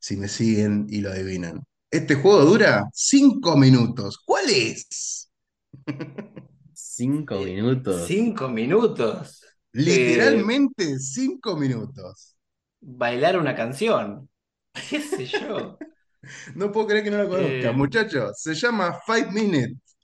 [0.00, 1.62] si me siguen y lo adivinan.
[1.90, 4.18] Este juego dura 5 minutos.
[4.24, 5.30] ¿Cuál es?
[6.74, 8.10] Cinco minutos.
[8.10, 9.39] cinco minutos.
[9.72, 12.36] Eh, Literalmente 5 minutos.
[12.80, 14.28] bailar una canción.
[14.88, 15.78] ¿Qué sé yo?
[16.54, 18.40] No puedo creer que no lo conozcan, Eh, muchachos.
[18.42, 19.96] Se llama Five Minutes.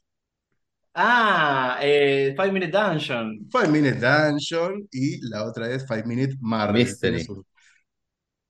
[0.95, 3.47] ah, eh, Five Minute Dungeon.
[3.51, 6.83] Five Minute Dungeon y la otra es Five Minute Marvel.
[6.85, 7.27] Mystery.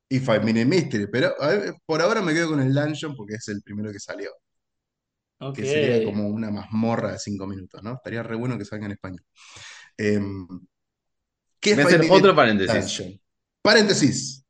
[0.09, 1.07] Y Five Minute Mystery.
[1.11, 4.31] Pero ver, por ahora me quedo con el Dungeon porque es el primero que salió.
[5.55, 7.95] Que sería como una mazmorra de 5 minutos, ¿no?
[7.95, 9.25] Estaría re bueno que salga en español.
[11.61, 13.03] ¿Qué es Voy a Five hacer otro paréntesis.
[13.63, 14.45] Paréntesis.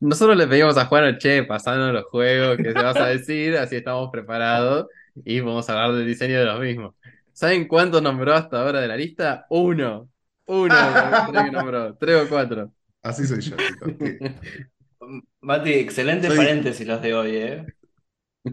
[0.00, 3.76] Nosotros le pedimos a Juan, che, pasanos los juegos que te vas a decir, así
[3.76, 4.86] estamos preparados
[5.24, 6.94] y vamos a hablar del diseño de los mismos.
[7.32, 9.46] ¿Saben cuántos nombró hasta ahora de la lista?
[9.50, 10.10] Uno.
[10.46, 10.74] Uno
[11.32, 11.96] tres que nombró.
[11.96, 12.72] Tres o cuatro.
[13.02, 13.56] Así soy yo,
[15.40, 17.66] Mati, excelente Soy- paréntesis los de hoy, ¿eh?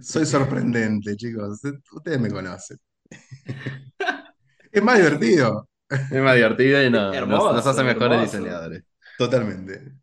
[0.02, 1.60] soy sorprendente, chicos.
[1.92, 2.78] Ustedes me conocen.
[4.72, 5.70] Es más divertido.
[6.10, 8.22] Es más divertido y no, nos, Hermoso, nos hace mejores hermoso.
[8.22, 8.84] diseñadores.
[9.18, 9.94] Totalmente.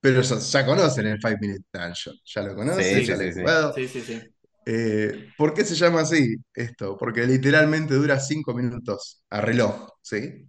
[0.00, 2.16] Pero ya, ya conocen el Five Minute Dungeon.
[2.26, 3.40] Ya lo conocen, Sí, ya sí, lo sí, han sí.
[3.40, 3.74] jugado.
[3.74, 4.34] Sí, sí, sí.
[4.66, 6.96] Eh, ¿por qué se llama así esto?
[6.98, 10.48] Porque literalmente dura 5 minutos a reloj, ¿sí?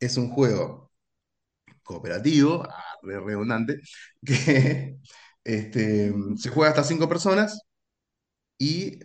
[0.00, 0.92] Es un juego
[1.82, 3.80] cooperativo, ah, re- redundante,
[4.24, 4.98] que
[5.44, 7.60] este, se juega hasta 5 personas
[8.58, 8.98] y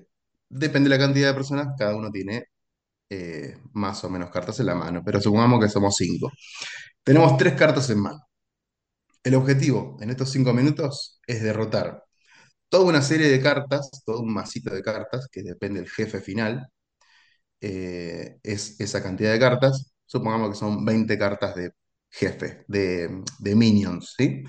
[0.50, 2.46] depende de la cantidad de personas, cada uno tiene
[3.12, 6.32] eh, más o menos cartas en la mano, pero supongamos que somos 5.
[7.04, 8.22] Tenemos 3 cartas en mano.
[9.24, 12.04] El objetivo en estos 5 minutos es derrotar
[12.70, 16.68] toda una serie de cartas, todo un masito de cartas, que depende del jefe final,
[17.62, 19.94] eh, es esa cantidad de cartas.
[20.06, 21.72] Supongamos que son 20 cartas de
[22.10, 24.44] jefe, de, de minions, ¿sí?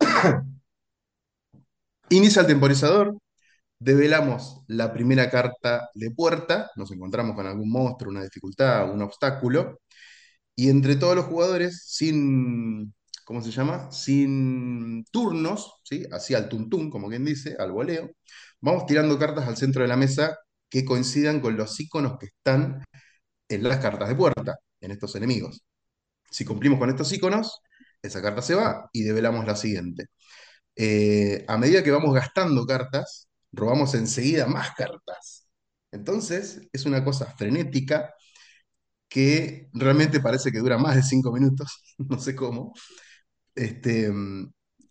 [2.10, 3.16] Inicia el temporizador,
[3.78, 9.80] develamos la primera carta de puerta, nos encontramos con algún monstruo, una dificultad, un obstáculo,
[10.54, 13.90] y entre todos los jugadores, sin, ¿cómo se llama?
[13.92, 16.06] Sin turnos, ¿sí?
[16.12, 18.10] Así al tuntún, como quien dice, al voleo,
[18.60, 22.84] vamos tirando cartas al centro de la mesa que coincidan con los iconos que están
[23.48, 25.62] en las cartas de puerta, en estos enemigos.
[26.30, 27.60] Si cumplimos con estos iconos,
[28.02, 30.06] esa carta se va y develamos la siguiente.
[30.76, 35.48] Eh, a medida que vamos gastando cartas, robamos enseguida más cartas.
[35.92, 38.14] Entonces, es una cosa frenética
[39.08, 42.72] que realmente parece que dura más de cinco minutos, no sé cómo.
[43.54, 44.12] Este,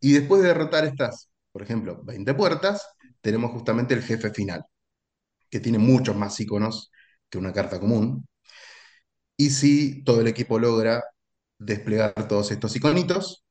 [0.02, 2.88] y después de derrotar estas, por ejemplo, 20 puertas,
[3.22, 4.66] tenemos justamente el jefe final,
[5.50, 6.92] que tiene muchos más iconos
[7.30, 8.28] que una carta común.
[9.38, 11.04] Y si todo el equipo logra
[11.60, 13.46] desplegar todos estos iconitos,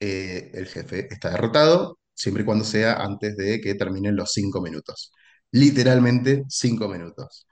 [0.00, 4.60] eh, el jefe está derrotado, siempre y cuando sea antes de que terminen los cinco
[4.60, 5.12] minutos.
[5.52, 7.46] Literalmente cinco minutos.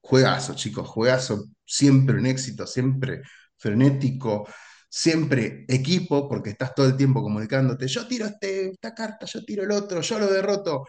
[0.00, 3.22] Juegazo, chicos, juegazo, siempre un éxito, siempre
[3.56, 4.46] frenético,
[4.88, 9.62] siempre equipo, porque estás todo el tiempo comunicándote, yo tiro este, esta carta, yo tiro
[9.64, 10.84] el otro, yo lo derroto,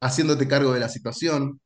[0.00, 1.60] haciéndote cargo de la situación,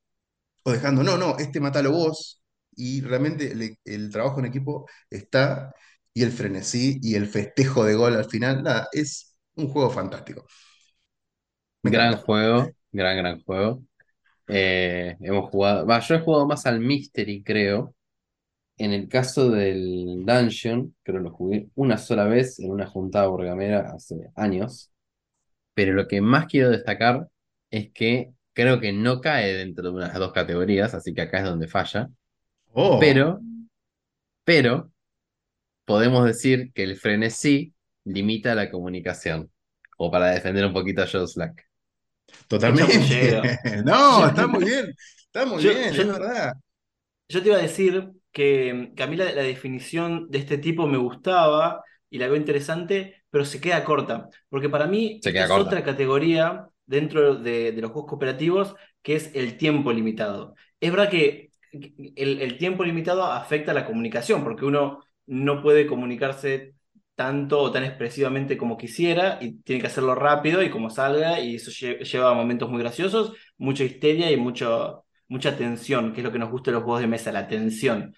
[0.65, 2.43] o dejando, no, no, este matalo vos,
[2.77, 5.73] y realmente el, el trabajo en equipo está,
[6.15, 10.47] y el frenesí, y el festejo de gol al final, nada, es un juego fantástico.
[11.83, 12.19] Me Gran encanta.
[12.19, 13.83] juego, gran, gran juego.
[14.49, 17.95] Eh, hemos jugado, va, yo he jugado más al Mystery, creo.
[18.79, 23.29] En el caso del Dungeon, creo que lo jugué una sola vez en una juntada
[23.29, 24.91] burgamera hace años.
[25.75, 27.29] Pero lo que más quiero destacar
[27.71, 31.45] es que creo que no cae dentro de unas dos categorías, así que acá es
[31.45, 32.11] donde falla.
[32.75, 33.45] Oh, Pero,
[34.45, 34.93] pero,
[35.87, 37.75] podemos decir que el frenesí
[38.05, 39.53] limita la comunicación.
[39.99, 41.70] O para defender un poquito a Joe Slack.
[42.49, 43.59] Totalmente.
[43.85, 44.95] No, está muy bien,
[45.27, 46.53] está muy Yo- bien, yo- es verdad.
[47.29, 50.87] Yo te iba a decir que, que a mí la, la definición de este tipo
[50.87, 54.29] me gustaba y la veo interesante, pero se queda corta.
[54.49, 55.69] Porque para mí Se esta queda es corta.
[55.69, 60.55] otra categoría dentro de, de los juegos cooperativos, que es el tiempo limitado.
[60.81, 65.87] Es verdad que el, el tiempo limitado afecta a la comunicación, porque uno no puede
[65.87, 66.75] comunicarse
[67.23, 71.57] tanto o tan expresivamente como quisiera y tiene que hacerlo rápido y como salga, y
[71.57, 76.33] eso lle- lleva momentos muy graciosos, mucha histeria y mucho, mucha tensión, que es lo
[76.33, 78.15] que nos gusta de los juegos de mesa, la tensión.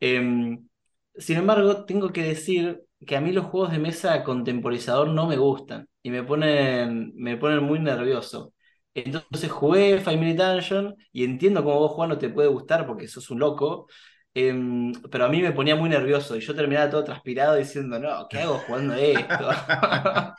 [0.00, 0.68] Em,
[1.16, 5.26] sin embargo, tengo que decir que a mí los juegos de mesa con temporizador no
[5.26, 8.54] me gustan y me ponen, me ponen muy nervioso.
[8.94, 13.08] Entonces jugué Five Minute Dungeon y entiendo cómo vos, Juan, no te puede gustar porque
[13.08, 13.88] sos un loco,
[14.34, 18.26] em, pero a mí me ponía muy nervioso y yo terminaba todo transpirado diciendo, no,
[18.28, 19.48] ¿qué hago jugando esto?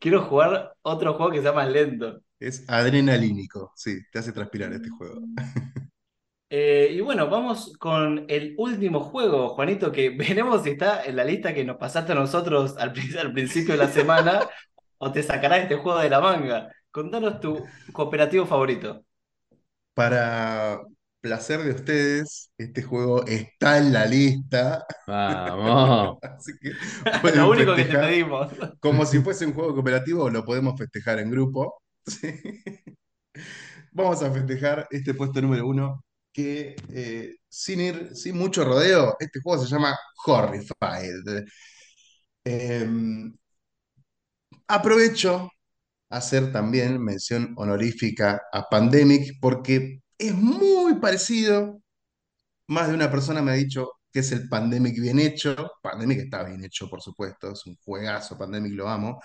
[0.00, 2.20] Quiero jugar otro juego que sea más lento.
[2.38, 5.22] Es adrenalínico, sí, te hace transpirar este juego.
[6.54, 11.24] Eh, y bueno, vamos con el último juego, Juanito, que veremos si está en la
[11.24, 14.46] lista que nos pasaste a nosotros al, al principio de la semana
[14.98, 16.70] o te sacará este juego de la manga.
[16.90, 17.64] Contanos tu
[17.94, 19.02] cooperativo favorito.
[19.94, 20.82] Para
[21.22, 26.18] placer de ustedes, este juego está en la lista, Vamos.
[26.22, 26.72] así que
[27.36, 28.52] Lo único que te pedimos.
[28.80, 31.82] Como si fuese un juego cooperativo, lo podemos festejar en grupo.
[32.06, 32.40] ¿sí?
[33.92, 39.40] Vamos a festejar este puesto número uno, que eh, sin ir, sin mucho rodeo, este
[39.40, 39.96] juego se llama
[40.26, 41.44] Horrified.
[42.44, 43.32] Em,
[44.66, 45.50] aprovecho
[46.10, 51.80] hacer también mención honorífica a Pandemic, porque es muy parecido.
[52.68, 55.56] Más de una persona me ha dicho que es el Pandemic bien hecho.
[55.82, 59.20] Pandemic está bien hecho, por supuesto, es un juegazo, Pandemic lo amo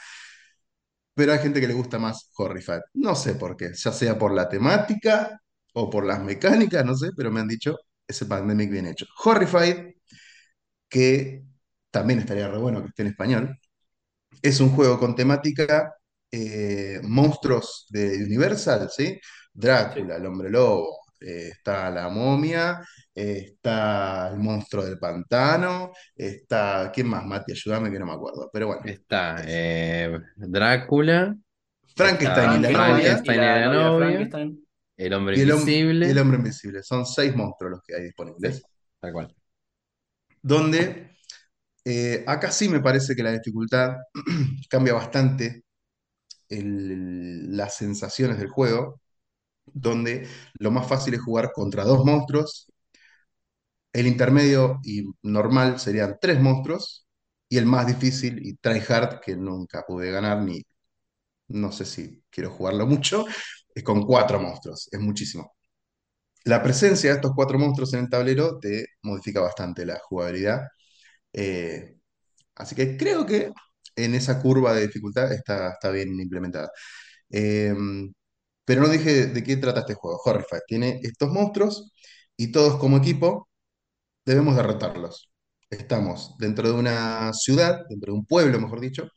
[1.18, 2.82] pero hay gente que le gusta más Horrified.
[2.94, 5.42] No sé por qué, ya sea por la temática
[5.74, 7.76] o por las mecánicas, no sé, pero me han dicho
[8.08, 9.08] ese Pandemic bien hecho.
[9.26, 9.96] Horrified,
[10.90, 11.44] que
[11.92, 13.60] también estaría re bueno que esté en español,
[14.42, 15.94] es un juego con temática
[16.32, 19.20] eh, monstruos de Universal, ¿sí?
[19.58, 22.80] Drácula, el hombre lobo, eh, está la momia,
[23.16, 27.26] eh, está el monstruo del pantano, está, ¿quién más?
[27.26, 28.82] Mati, ayúdame que no me acuerdo, pero bueno.
[28.86, 31.36] Está eh, Drácula,
[31.96, 33.18] Frankenstein y la Está novia.
[33.18, 33.88] Frankenstein y la novia
[34.98, 36.08] el hombre Y el, hom- invisible.
[36.08, 36.84] y el hombre invisible.
[36.84, 38.58] Son seis monstruos los que hay disponibles.
[38.58, 38.64] Sí,
[39.00, 39.36] tal cual.
[40.42, 41.12] Donde
[41.86, 43.98] eh, acá sí me parece que la dificultad
[44.70, 45.64] cambia bastante
[46.50, 49.02] el- las sensaciones del juego,
[49.74, 50.28] donde
[50.60, 52.68] lo más fácil es jugar contra dos monstruos,
[53.94, 57.08] el intermedio y normal serían tres monstruos,
[57.50, 60.62] y el más difícil y tryhard, que nunca pude ganar ni
[61.50, 63.26] no sé si quiero jugarlo mucho,
[63.76, 65.54] es con cuatro monstruos, es muchísimo.
[66.46, 70.62] La presencia de estos cuatro monstruos en el tablero te modifica bastante la jugabilidad.
[71.34, 71.98] eh,
[72.56, 73.52] así que creo que
[73.96, 76.72] en esa curva de dificultad está, está bien implementada.
[77.30, 77.76] Eh,
[78.68, 80.20] pero no dije de qué trata este juego.
[80.26, 81.94] Horrify tiene estos monstruos
[82.38, 83.50] y todos como equipo
[84.26, 85.32] debemos derrotarlos.
[85.70, 89.10] Estamos dentro de una ciudad, dentro de un pueblo, mejor dicho,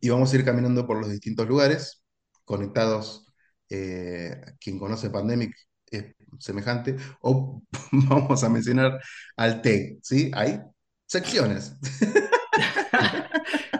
[0.00, 2.02] y vamos a ir caminando por los distintos lugares,
[2.44, 3.26] conectados.
[3.70, 5.54] eh, quien conoce Pandemic
[5.90, 7.62] es semejante, o
[7.92, 9.00] vamos a mencionar
[9.36, 10.30] al TEG, ¿sí?
[10.34, 10.60] Hay
[11.06, 11.74] secciones.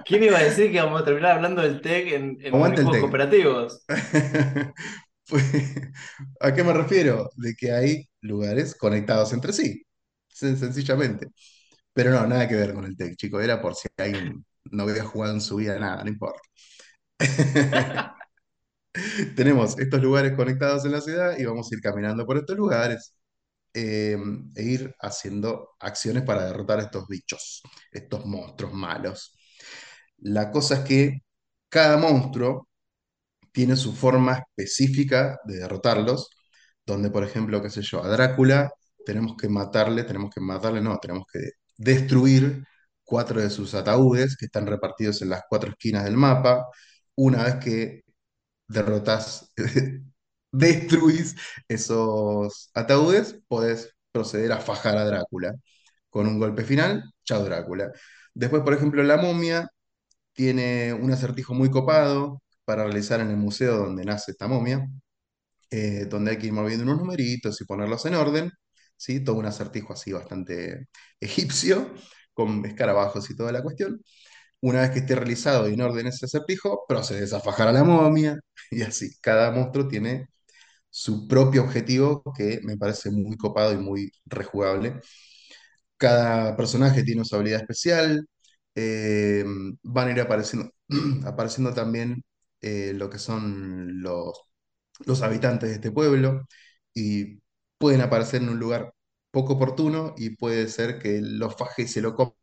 [0.05, 2.99] ¿Quién iba a decir que vamos a terminar hablando del TEC en, en TEC.
[2.99, 3.85] cooperativos?
[5.29, 5.45] Pues,
[6.41, 7.31] ¿A qué me refiero?
[7.37, 9.83] De que hay lugares conectados entre sí,
[10.35, 11.29] sen- sencillamente.
[11.95, 13.41] Pero no, nada que ver con el TEC, chico.
[13.41, 16.41] Era por si alguien no había jugado en su vida, nada, no importa.
[19.37, 23.15] Tenemos estos lugares conectados en la ciudad y vamos a ir caminando por estos lugares
[23.75, 24.19] eh,
[24.57, 29.34] e ir haciendo acciones para derrotar a estos bichos, estos monstruos malos.
[30.25, 31.23] La cosa es que
[31.69, 32.69] cada monstruo
[33.53, 36.31] tiene su forma específica de derrotarlos,
[36.87, 38.73] donde, por ejemplo, qué sé yo, a Drácula
[39.07, 41.41] tenemos que matarle, tenemos que matarle, no, tenemos que
[41.77, 42.65] destruir
[43.05, 46.67] cuatro de sus ataúdes que están repartidos en las cuatro esquinas del mapa.
[47.17, 48.03] Una vez que
[48.69, 49.53] derrotas,
[50.53, 51.37] destruís
[51.69, 55.55] esos ataúdes, podés proceder a fajar a Drácula.
[56.11, 57.93] Con un golpe final, chao Drácula.
[58.35, 59.69] Después, por ejemplo, la momia
[60.35, 64.87] tiene un acertijo muy copado para realizar en el museo donde nace esta momia,
[65.71, 68.51] eh, donde hay que ir moviendo unos numeritos y ponerlos en orden,
[68.97, 69.23] ¿sí?
[69.25, 70.89] Todo un acertijo así bastante
[71.21, 71.95] egipcio,
[72.35, 74.01] con escarabajos y toda la cuestión.
[74.61, 77.85] Una vez que esté realizado y en orden ese acertijo, procedes a fajar a la
[77.85, 78.39] momia
[78.71, 79.11] y así.
[79.21, 80.29] Cada monstruo tiene
[80.91, 85.01] su propio objetivo que me parece muy copado y muy rejugable.
[85.97, 88.27] Cada personaje tiene su habilidad especial.
[88.75, 89.45] Eh,
[89.83, 90.71] van a ir apareciendo,
[91.27, 92.25] apareciendo también
[92.61, 94.41] eh, lo que son los,
[95.07, 96.47] los habitantes de este pueblo
[96.95, 97.41] y
[97.79, 98.95] pueden aparecer en un lugar
[99.31, 102.35] poco oportuno y puede ser que los faje y se lo coma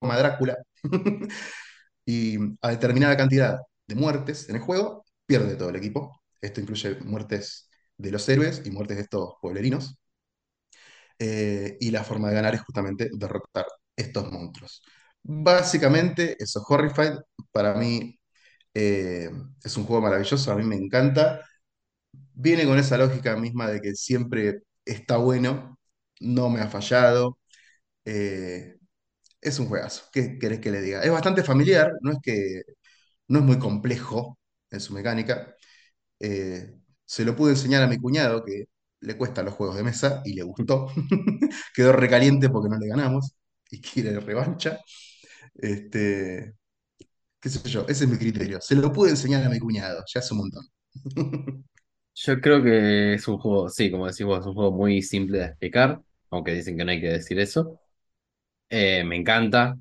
[0.00, 0.56] Drácula.
[2.06, 6.22] Y a determinada cantidad de muertes en el juego, pierde todo el equipo.
[6.40, 7.68] Esto incluye muertes
[7.98, 9.96] de los héroes y muertes de estos pueblerinos.
[11.18, 13.66] Eh, y la forma de ganar es justamente derrotar
[13.98, 14.82] estos monstruos.
[15.22, 17.14] Básicamente, eso, Horrified,
[17.52, 18.18] para mí
[18.74, 19.30] eh,
[19.64, 21.42] es un juego maravilloso, a mí me encanta.
[22.34, 25.78] Viene con esa lógica misma de que siempre está bueno,
[26.20, 27.38] no me ha fallado.
[28.06, 28.76] eh,
[29.42, 31.02] es un juegazo, ¿qué querés que le diga?
[31.02, 32.62] Es bastante familiar, no es que
[33.28, 34.38] no es muy complejo
[34.70, 35.54] en su mecánica.
[36.20, 36.74] Eh,
[37.04, 38.66] se lo pude enseñar a mi cuñado que
[39.00, 40.88] le cuestan los juegos de mesa y le gustó.
[41.74, 43.36] Quedó recaliente porque no le ganamos
[43.70, 44.80] y quiere revancha.
[45.54, 46.54] Este,
[47.40, 48.60] qué sé yo, ese es mi criterio.
[48.60, 50.66] Se lo pude enseñar a mi cuñado, ya hace un montón.
[52.14, 55.38] Yo creo que es un juego, sí, como decís vos, es un juego muy simple
[55.38, 57.78] de explicar, aunque dicen que no hay que decir eso.
[58.70, 59.76] Eh, me encanta,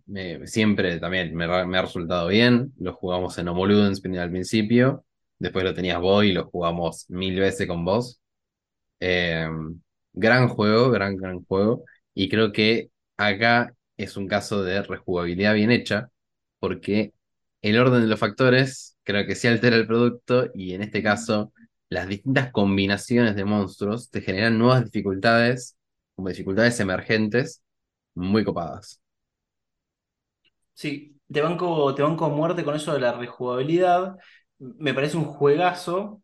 [0.45, 2.73] siempre también me, ha- resultado bien.
[2.79, 5.05] Lo jugamos en Homo Ludens al principio,
[5.39, 8.21] después lo tenías vos y lo jugamos mil veces con vos.
[9.01, 9.47] Eh,
[10.13, 11.85] gran juego, gran, gran juego.
[12.15, 16.11] Y creo que acá es un caso de rejugabilidad bien hecha,
[16.59, 17.13] porque
[17.61, 21.53] el orden de los factores creo que sí altera el producto y en este caso
[21.89, 25.77] las distintas combinaciones de monstruos te generan nuevas dificultades,
[26.15, 27.63] como dificultades emergentes,
[28.15, 29.01] muy copadas.
[30.73, 34.15] Sí, te banco, te a muerte con eso de la rejugabilidad.
[34.59, 36.21] Me parece un juegazo.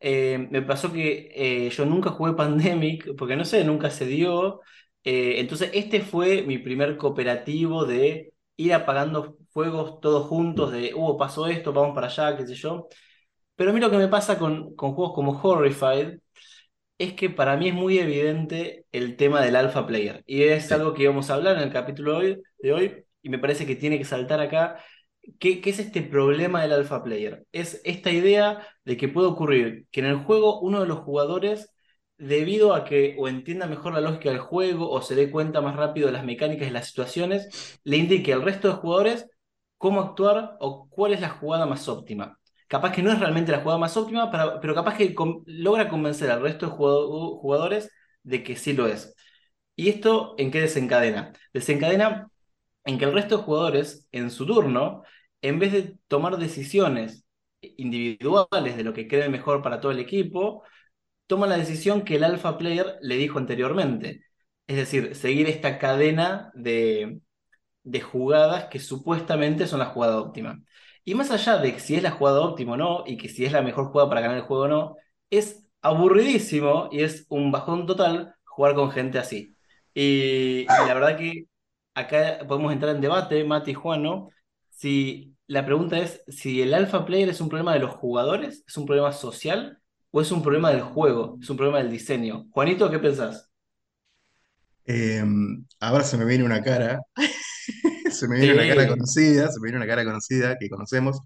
[0.00, 4.60] Eh, me pasó que eh, yo nunca jugué Pandemic, porque no sé, nunca se dio.
[5.06, 11.16] Eh, entonces, este fue mi primer cooperativo de ir apagando fuegos todos juntos, de, uh,
[11.18, 12.88] pasó esto, vamos para allá, qué sé yo.
[13.56, 16.18] Pero a mí lo que me pasa con, con juegos como Horrified
[16.98, 20.22] es que para mí es muy evidente el tema del alpha player.
[20.26, 20.74] Y es Sí.
[20.74, 23.66] algo que íbamos a hablar en el capítulo de hoy, de hoy, y me parece
[23.66, 24.78] que tiene que saltar acá.
[25.40, 27.46] ¿Qué, qué es este problema del alpha player?
[27.52, 31.74] Es esta idea de que puede ocurrir que en el juego uno de los jugadores,
[32.18, 35.76] debido a que o entienda mejor la lógica del juego o se dé cuenta más
[35.76, 39.28] rápido de las mecánicas y las situaciones, le indique al resto de jugadores
[39.78, 42.38] cómo actuar o cuál es la jugada más óptima.
[42.68, 45.14] Capaz que no es realmente la jugada más óptima, pero, capaz que
[45.46, 47.90] logra convencer al resto de jugadores
[48.22, 49.14] de que sí lo es.
[49.76, 51.32] ¿Y esto en qué desencadena?
[51.52, 52.28] Desencadena
[52.84, 55.02] en que el resto de jugadores, en su turno,
[55.42, 57.24] en vez de tomar decisiones
[57.60, 60.62] individuales de lo que creen mejor para todo el equipo,
[61.26, 64.24] toman la decisión que el alpha player le dijo anteriormente.
[64.66, 67.20] Es decir, seguir esta cadena de,
[68.02, 70.60] jugadas que supuestamente son la jugada óptima.
[71.04, 73.52] Y más allá de si es la jugada óptima o no, y que si es
[73.52, 74.96] la mejor jugada para ganar el juego o no,
[75.30, 79.54] es aburridísimo y es un bajón total jugar con gente así.
[79.94, 81.46] Y, la verdad que
[81.94, 84.30] acá podemos entrar en debate, Mati y Juan, ¿no?
[84.70, 88.76] Si la pregunta es si el alpha player es un problema de los jugadores, es
[88.76, 89.80] un problema social
[90.16, 92.46] o es un problema del juego, es un problema del diseño.
[92.50, 93.50] Juanito, ¿qué pensás?
[94.86, 97.00] Em, ahora se me viene una cara
[98.10, 101.18] se me viene una cara conocida, se me viene una cara conocida que conocemos,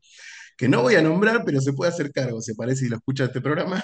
[0.56, 3.26] que no voy a nombrar, pero se puede hacer cargo, se parece y lo escucha
[3.26, 3.80] este programa,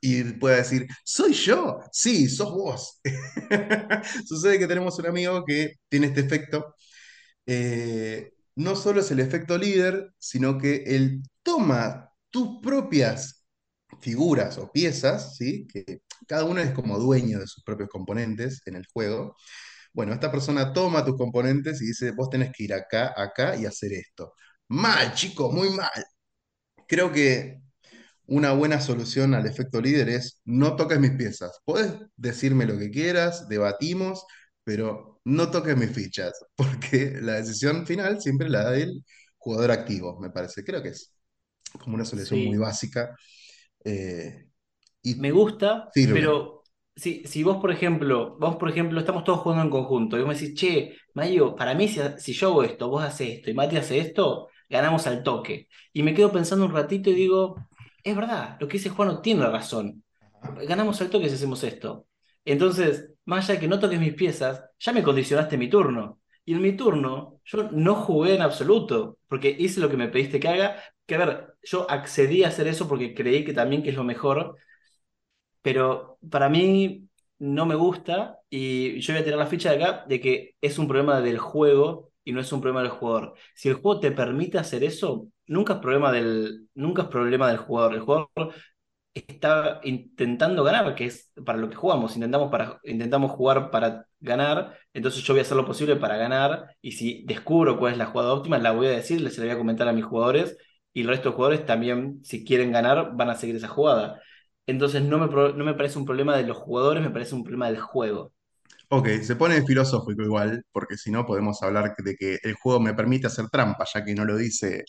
[0.00, 1.80] y puede decir, ¿soy yo?
[1.92, 3.02] Sí, sos vos.
[4.26, 6.74] Sucede que tenemos un amigo que tiene este efecto.
[7.44, 13.33] Eh, no solo es el efecto líder, sino que él toma tus propias
[14.00, 15.66] figuras o piezas, ¿sí?
[15.66, 19.34] que cada uno es como dueño de sus propios componentes en el juego,
[19.94, 23.64] bueno, esta persona toma tus componentes y dice, vos tenés que ir acá, acá y
[23.66, 24.34] hacer esto.
[24.68, 25.90] Mal, chicos, muy mal.
[26.88, 27.60] Creo que
[28.26, 31.60] una buena solución al efecto líder es no toques mis piezas.
[31.64, 34.24] Puedes decirme lo que quieras, debatimos,
[34.64, 39.04] pero no toques mis fichas, porque la decisión final siempre la da el
[39.38, 40.64] jugador activo, me parece.
[40.64, 41.12] Creo que es
[41.80, 43.16] como una solución muy básica.
[43.84, 44.48] Eh,
[45.02, 46.62] y me gusta, pero
[46.96, 50.34] si, vos, por ejemplo, vos, por ejemplo, estamos todos jugando en conjunto y vos me
[50.34, 53.98] decís, che, Mayo, para mí, si, yo hago esto, vos haces esto y Mati hace
[53.98, 55.68] esto, ganamos al toque.
[55.92, 57.56] Y me quedo pensando un ratito y digo,
[58.02, 60.04] es verdad, lo que dice Juan no tiene razón.
[60.66, 62.06] Ganamos al toque si hacemos esto.
[62.44, 66.20] Entonces, más allá de que no toques mis piezas, ya me condicionaste mi turno.
[66.44, 70.40] Y en mi turno, yo no jugué en absoluto, porque hice lo que me pediste
[70.40, 70.76] que haga.
[71.06, 74.04] Que a ver, yo accedí a hacer eso porque creí que también que es lo
[74.04, 74.56] mejor,
[75.62, 80.04] pero para mí no me gusta y yo voy a tirar la ficha de acá
[80.08, 83.34] de que es un problema del juego y no es un problema del jugador.
[83.54, 87.58] Si el juego te permite hacer eso, nunca es problema del, nunca es problema del
[87.58, 87.94] jugador.
[87.94, 88.54] El jugador
[89.14, 92.14] está intentando ganar, que es para lo que jugamos.
[92.16, 96.76] Intentamos, para, intentamos jugar para ganar, entonces yo voy a hacer lo posible para ganar
[96.80, 99.58] y si descubro cuál es la jugada óptima, la voy a decir, les voy a
[99.58, 100.56] comentar a mis jugadores
[100.92, 104.20] y el resto de jugadores también, si quieren ganar, van a seguir esa jugada.
[104.66, 107.66] Entonces no me, no me parece un problema de los jugadores, me parece un problema
[107.68, 108.32] del juego.
[108.88, 112.94] Ok, se pone filosófico igual, porque si no podemos hablar de que el juego me
[112.94, 114.84] permite hacer trampa, ya que no lo dice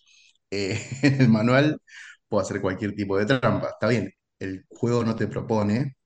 [0.51, 1.79] eh, en el manual,
[2.35, 3.69] puedo hacer cualquier tipo de trampa.
[3.69, 5.97] Está bien, el juego no te propone,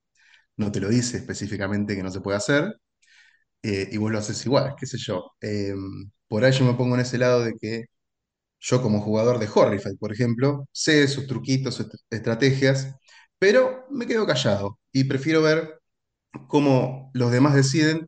[0.58, 2.76] no te lo dice específicamente que no se puede hacer,
[3.64, 5.32] eh, y vos lo haces igual, qué sé yo.
[5.42, 7.86] Em, por ahí yo me pongo en ese lado de que
[8.60, 12.96] yo como jugador de Horrify, por ejemplo, sé sus truquitos, sus estrategias,
[13.40, 15.80] pero me quedo callado y prefiero ver
[16.48, 18.08] cómo los demás deciden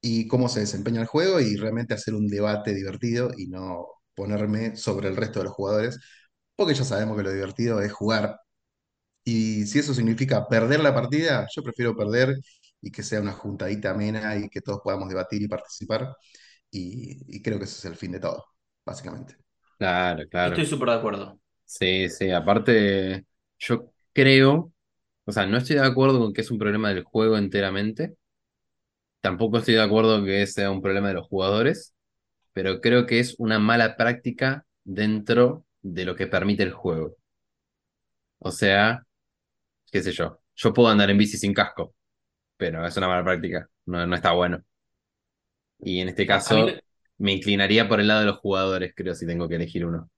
[0.00, 4.76] y cómo se desempeña el juego y realmente hacer un debate divertido y no ponerme
[4.76, 5.98] sobre el resto de los jugadores,
[6.58, 8.40] porque ya sabemos que lo divertido es jugar.
[9.24, 12.36] Y si eso significa perder la partida, yo prefiero perder
[12.80, 16.14] y que sea una juntadita amena y que todos podamos debatir y participar.
[16.70, 18.44] Y, y creo que ese es el fin de todo,
[18.86, 19.36] básicamente.
[19.78, 20.56] Claro, claro.
[20.56, 21.40] Estoy súper de acuerdo.
[21.64, 23.26] Sí, sí, aparte,
[23.58, 24.72] yo creo,
[25.24, 28.16] o sea, no estoy de acuerdo con que es un problema del juego enteramente.
[29.20, 31.94] Tampoco estoy de acuerdo que sea un problema de los jugadores,
[32.54, 37.16] pero creo que es una mala práctica dentro de lo que permite el juego.
[38.38, 39.04] O sea,
[39.90, 41.94] qué sé yo, yo puedo andar en bici sin casco,
[42.56, 44.62] pero es una mala práctica, no, no está bueno.
[45.80, 46.66] Y en este caso,
[47.18, 50.10] me inclinaría por el lado de los jugadores, creo, si tengo que elegir uno.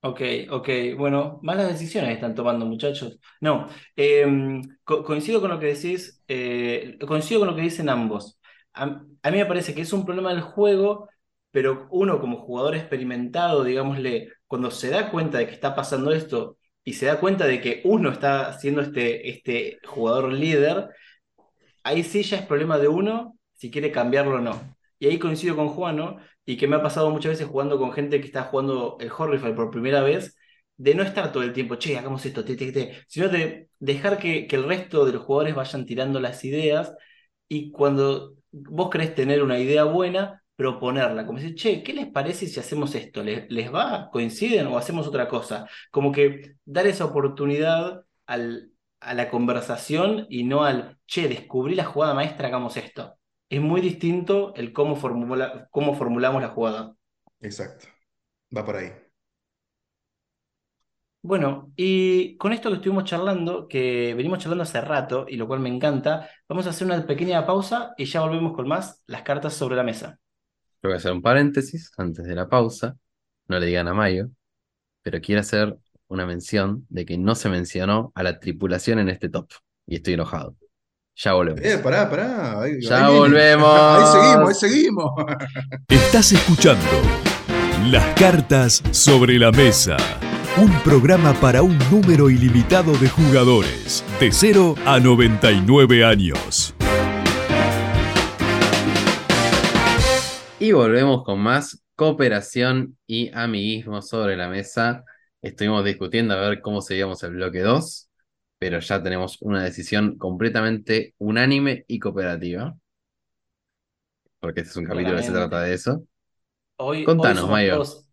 [0.00, 0.20] Ok,
[0.50, 3.18] ok, bueno, malas decisiones están tomando, muchachos.
[3.40, 8.38] No, em, coincido con lo que decís, eh, coincido con lo que dicen ambos.
[8.74, 11.08] A, mí me parece que es un problema del juego,
[11.50, 16.58] pero uno como jugador experimentado, digámosle, cuando se da cuenta de que está pasando esto
[16.84, 20.88] y se da cuenta de que uno está siendo este, este jugador líder,
[21.84, 24.76] ahí sí ya es problema de uno si quiere cambiarlo o no.
[24.98, 26.18] Y ahí coincido con Juan, ¿no?
[26.48, 29.54] y que me ha pasado muchas veces jugando con gente que está jugando el Horrify
[29.54, 30.34] por primera vez,
[30.78, 34.18] de no estar todo el tiempo, che, hagamos esto, te, te, te, sino de dejar
[34.18, 36.94] que, que, el resto de los jugadores vayan tirando las ideas
[37.48, 42.48] y cuando vos querés tener una idea buena, proponerla, como decir, che, ¿qué les parece
[42.48, 43.22] si hacemos esto?
[43.22, 44.10] ¿Les, les va?
[44.10, 45.68] ¿Coinciden o hacemos otra cosa?
[45.92, 51.84] Como que dar esa oportunidad al, a la conversación y no al, che, descubrí la
[51.84, 53.14] jugada maestra, hagamos esto.
[53.48, 56.92] Es muy distinto el cómo, formula, cómo formulamos la jugada.
[57.40, 57.86] Exacto.
[58.54, 58.90] Va por ahí.
[61.22, 65.60] Bueno, y con esto que estuvimos charlando, que venimos charlando hace rato, y lo cual
[65.60, 69.54] me encanta, vamos a hacer una pequeña pausa y ya volvemos con más las cartas
[69.54, 70.18] sobre la mesa.
[70.82, 72.96] Voy a hacer un paréntesis antes de la pausa.
[73.48, 74.28] No le digan a Mayo,
[75.02, 75.76] pero quiero hacer
[76.06, 79.50] una mención de que no se mencionó a la tripulación en este top.
[79.86, 80.56] Y estoy enojado.
[81.16, 81.64] Ya volvemos.
[81.64, 82.60] Eh, pará, pará.
[82.60, 83.68] Ahí, Ya ahí volvemos.
[83.68, 85.10] Ahí seguimos, ahí seguimos.
[85.88, 86.86] Estás escuchando
[87.90, 89.96] Las cartas sobre la mesa.
[90.56, 96.74] Un programa para un número ilimitado de jugadores, de 0 a 99 años.
[100.68, 105.02] Y volvemos con más cooperación y amiguismo sobre la mesa.
[105.40, 108.10] Estuvimos discutiendo a ver cómo seguíamos el bloque 2,
[108.58, 112.76] pero ya tenemos una decisión completamente unánime y cooperativa.
[114.40, 116.02] Porque este es un capítulo que se trata de eso.
[116.76, 117.72] Hoy, Contanos, hoy somos Mayo.
[117.72, 118.06] todos,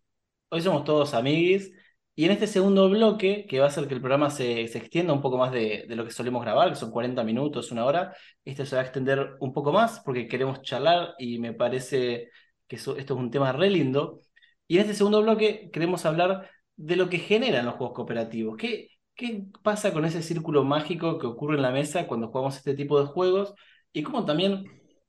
[0.48, 1.72] hoy somos todos amiguis.
[2.14, 5.12] Y en este segundo bloque, que va a hacer que el programa se, se extienda
[5.12, 8.16] un poco más de, de lo que solemos grabar, que son 40 minutos, una hora,
[8.46, 12.30] este se va a extender un poco más porque queremos charlar y me parece
[12.68, 14.20] que esto es un tema re lindo.
[14.66, 18.56] Y en este segundo bloque queremos hablar de lo que generan los juegos cooperativos.
[18.56, 22.74] ¿Qué, qué pasa con ese círculo mágico que ocurre en la mesa cuando jugamos este
[22.74, 23.54] tipo de juegos?
[23.92, 24.64] Y cómo también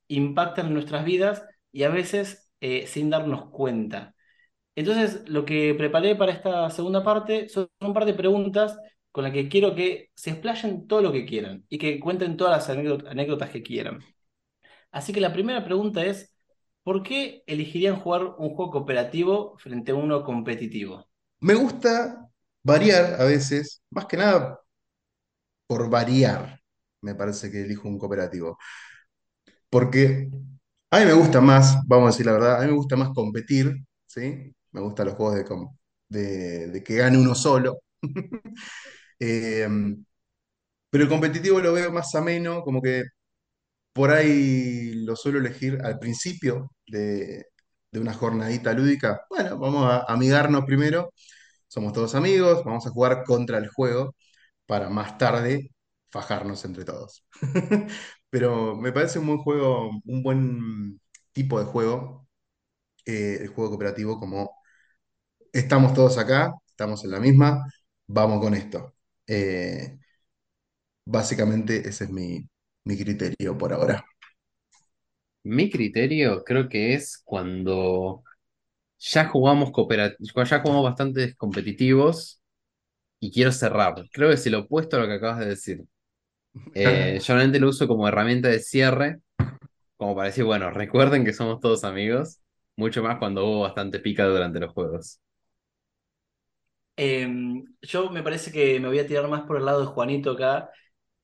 [0.07, 4.15] impactan en nuestras vidas y a veces eh, sin darnos cuenta.
[4.75, 8.77] Entonces, lo que preparé para esta segunda parte son un par de preguntas
[9.11, 12.67] con las que quiero que se explayen todo lo que quieran y que cuenten todas
[12.69, 14.01] las anécdot- anécdotas que quieran.
[14.91, 16.35] Así que la primera pregunta es,
[16.87, 21.05] ¿por qué elegirían jugar un juego cooperativo frente a uno competitivo?
[21.41, 22.29] Me gusta
[22.63, 24.61] variar a veces, más que nada
[25.67, 26.61] por variar,
[27.01, 28.57] me parece que elijo un cooperativo.
[29.69, 30.29] Porque
[30.89, 33.09] a mí me gusta más, vamos a decir la verdad, a mí me gusta más
[33.09, 34.55] competir, ¿sí?
[34.71, 35.43] Me gustan los juegos
[36.07, 37.81] de, que gane uno solo.
[39.19, 39.67] Eh,
[40.91, 43.03] pero el competitivo lo veo más ameno, como que
[43.97, 47.47] por ahí lo suelo elegir al principio de,
[47.93, 49.21] una jornadita lúdica.
[49.29, 51.13] Bueno, vamos a amigarnos primero,
[51.67, 54.15] somos todos amigos, vamos a jugar contra el juego
[54.67, 55.71] para más tarde
[56.09, 57.25] fajarnos entre todos.
[58.29, 61.01] Pero me parece un buen juego, un buen
[61.33, 62.27] tipo de juego,
[63.05, 64.51] eh, el juego cooperativo, como
[65.53, 67.63] estamos todos acá, estamos en la misma,
[68.07, 68.95] vamos con esto.
[69.27, 69.97] Eh,
[71.05, 72.47] básicamente ese es mi,
[72.87, 74.05] mi criterio por ahora.
[75.43, 78.23] Mi criterio creo que es cuando
[78.97, 82.41] ya jugamos cooperativos, ya jugamos bastantes competitivos
[83.19, 83.95] y quiero cerrar.
[84.11, 85.83] Creo que es el opuesto a lo que acabas de decir.
[86.73, 89.19] Eh, yo normalmente lo uso como herramienta de cierre,
[89.97, 92.39] como para decir, bueno, recuerden que somos todos amigos,
[92.77, 95.19] mucho más cuando hubo bastante pica durante los juegos.
[96.95, 100.31] Em, yo me parece que me voy a tirar más por el lado de Juanito
[100.31, 100.71] acá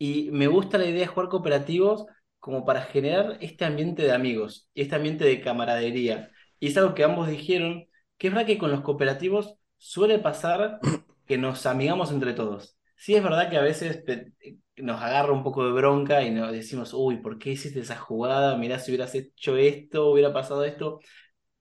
[0.06, 2.06] y me gusta la idea de jugar cooperativos
[2.40, 6.30] como para generar este ambiente de amigos y este ambiente de camaradería.
[6.60, 7.86] Y es algo que ambos dijeron,
[8.18, 10.80] que es verdad que con los cooperativos suele pasar
[11.26, 12.78] que nos amigamos entre todos.
[12.98, 14.34] Sí es verdad que a veces te-
[14.78, 18.58] nos agarra un poco de bronca y nos decimos, uy, ¿por qué hiciste esa jugada?
[18.58, 21.00] Mirá, si hubieras hecho esto, hubiera pasado esto.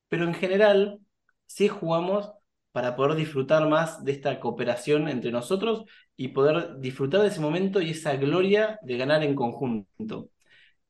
[0.08, 1.00] Pero en general,
[1.46, 2.30] sí jugamos
[2.72, 5.84] para poder disfrutar más de esta cooperación entre nosotros
[6.16, 10.30] y poder disfrutar de ese momento y esa gloria de ganar en conjunto.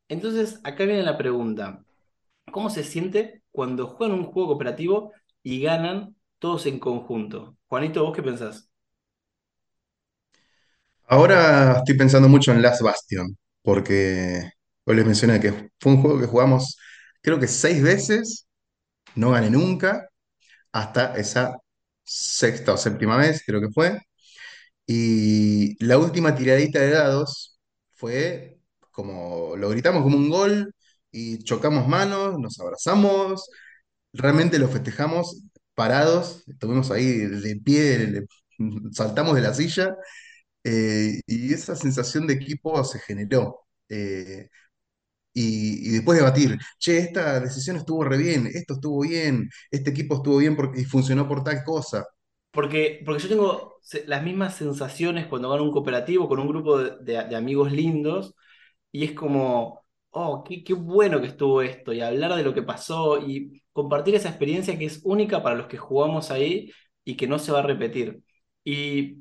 [0.08, 1.84] Entonces, acá viene la pregunta.
[2.52, 5.12] ¿Cómo se siente cuando juegan un juego cooperativo
[5.42, 7.56] y ganan todos en conjunto?
[7.68, 8.70] Juanito, ¿vos qué pensás?
[11.06, 14.50] Ahora estoy pensando mucho en Last Bastion, porque
[14.84, 16.76] hoy les mencioné que fue un juego que jugamos
[17.22, 18.46] creo que seis veces,
[19.16, 20.08] no gané nunca,
[20.72, 21.56] hasta esa
[22.04, 24.00] sexta o séptima vez, creo que fue.
[24.86, 27.58] Y la última tiradita de dados
[27.94, 28.58] fue
[28.90, 30.74] como, lo gritamos como un gol
[31.10, 33.48] y chocamos manos, nos abrazamos,
[34.12, 35.42] realmente lo festejamos
[35.74, 38.24] parados, estuvimos ahí de pie,
[38.92, 39.96] saltamos de la silla
[40.64, 43.60] eh, y esa sensación de equipo se generó.
[43.88, 44.48] Eh,
[45.34, 50.16] y, y después debatir, che, esta decisión estuvo re bien, esto estuvo bien, este equipo
[50.16, 52.04] estuvo bien porque y funcionó por tal cosa.
[52.52, 56.92] Porque, porque yo tengo las mismas sensaciones cuando gano un cooperativo con un grupo de,
[57.02, 58.34] de- de amigos lindos
[58.92, 62.62] y es como, oh, qué, qué bueno que estuvo esto, y hablar de lo que
[62.62, 66.72] pasó y compartir esa experiencia que es única para los que jugamos ahí
[67.04, 68.22] y que no se va a repetir.
[68.64, 69.18] Y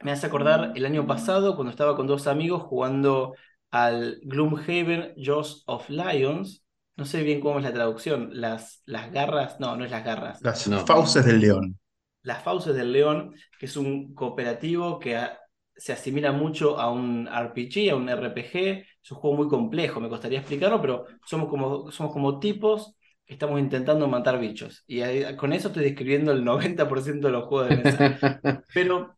[0.00, 3.34] me hace acordar el año pasado cuando estaba con dos amigos jugando
[3.70, 6.64] al Gloomhaven Jaws of Lions.
[6.96, 8.30] No sé bien cómo es la traducción.
[8.32, 10.40] Las, las garras, no, no es las garras.
[10.40, 10.86] Las No.
[10.86, 11.78] fauces del león.
[12.24, 15.40] Las Fauces del León, que es un cooperativo que a-
[15.76, 18.86] se asimila mucho a un RPG, a un RPG.
[19.02, 22.96] Es un juego muy complejo, me costaría explicarlo, pero somos como, somos como tipos
[23.26, 24.84] que estamos intentando matar bichos.
[24.88, 28.10] Y ahí- con eso estoy describiendo el 90% de los juegos de mesa.
[28.72, 29.16] Pero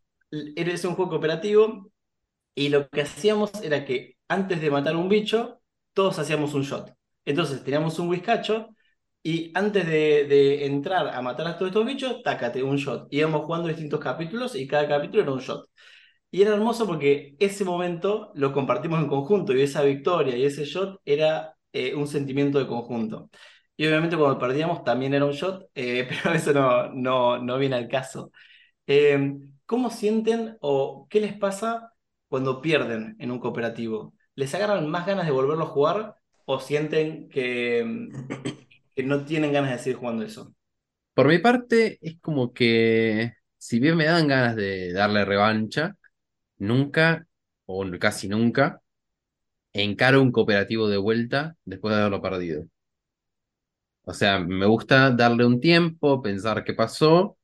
[0.57, 1.90] eres un juego cooperativo
[2.54, 5.61] y lo que hacíamos era que antes de matar un bicho,
[5.94, 6.92] todos hacíamos un shot.
[7.24, 8.70] Entonces teníamos un whiskacho
[9.27, 13.09] y antes de, de entrar a matar a todos estos bichos, tácate un shot.
[13.11, 15.68] Íbamos jugando distintos capítulos y cada capítulo era un shot.
[16.31, 20.64] Y era hermoso porque ese momento lo compartimos en conjunto y esa victoria y ese
[20.64, 23.29] shot era eh, un sentimiento de conjunto.
[23.77, 27.74] Y obviamente cuando perdíamos también era un shot, eh, pero eso no, no, no viene
[27.77, 28.31] al caso.
[28.87, 29.35] Eh,
[29.66, 31.93] ¿cómo sienten o qué les pasa
[32.29, 34.14] cuando pierden en un cooperativo?
[34.37, 37.85] ¿Les agarran más ganas de volverlo a jugar o sienten que,
[38.97, 40.53] que no tienen ganas de seguir jugando eso?
[41.14, 45.97] Por mi parte, es como que, si bien me dan ganas de darle revancha,
[46.59, 47.26] nunca,
[47.66, 48.82] o casi nunca,
[49.72, 52.66] encaro un cooperativo de vuelta después de haberlo perdido.
[54.05, 57.36] O sea, me gusta darle un tiempo, pensar qué pasó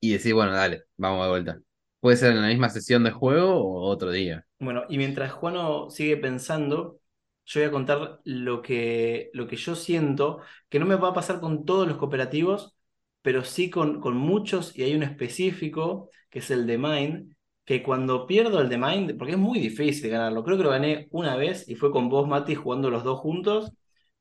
[0.00, 1.60] y decir, bueno, dale, vamos de vuelta.
[2.00, 4.46] Puede ser en la misma sesión de juego o otro día.
[4.58, 7.00] Bueno, y mientras Juano sigue pensando,
[7.46, 11.14] yo voy a contar lo que, lo que yo siento, que no me va a
[11.14, 12.76] pasar con todos los cooperativos,
[13.22, 17.34] pero sí con, con muchos, y hay uno específico, que es el de Mind,
[17.64, 21.08] que cuando pierdo el de Mind, porque es muy difícil ganarlo, creo que lo gané
[21.10, 23.72] una vez y fue con vos, Mati, jugando los dos juntos,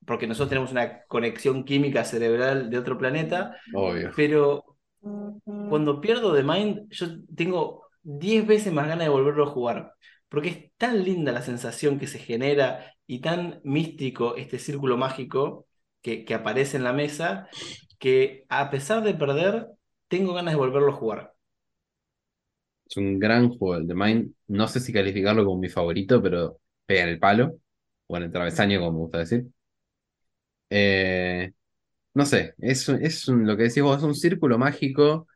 [0.05, 4.11] porque nosotros tenemos una conexión química cerebral de otro planeta, Obvio.
[4.15, 4.77] pero
[5.69, 9.93] cuando pierdo The Mind, yo tengo 10 veces más ganas de volverlo a jugar.
[10.29, 15.67] Porque es tan linda la sensación que se genera y tan místico este círculo mágico
[16.01, 17.49] que, que aparece en la mesa,
[17.99, 19.67] que a pesar de perder,
[20.07, 21.35] tengo ganas de volverlo a jugar.
[22.87, 23.77] Es un gran juego.
[23.77, 27.59] El de Mind, no sé si calificarlo como mi favorito, pero pega en el palo,
[28.07, 29.45] o en el travesaño, como me gusta decir.
[30.69, 31.51] Eh,
[32.13, 35.27] no sé, es, es lo que decís vos, es un círculo mágico,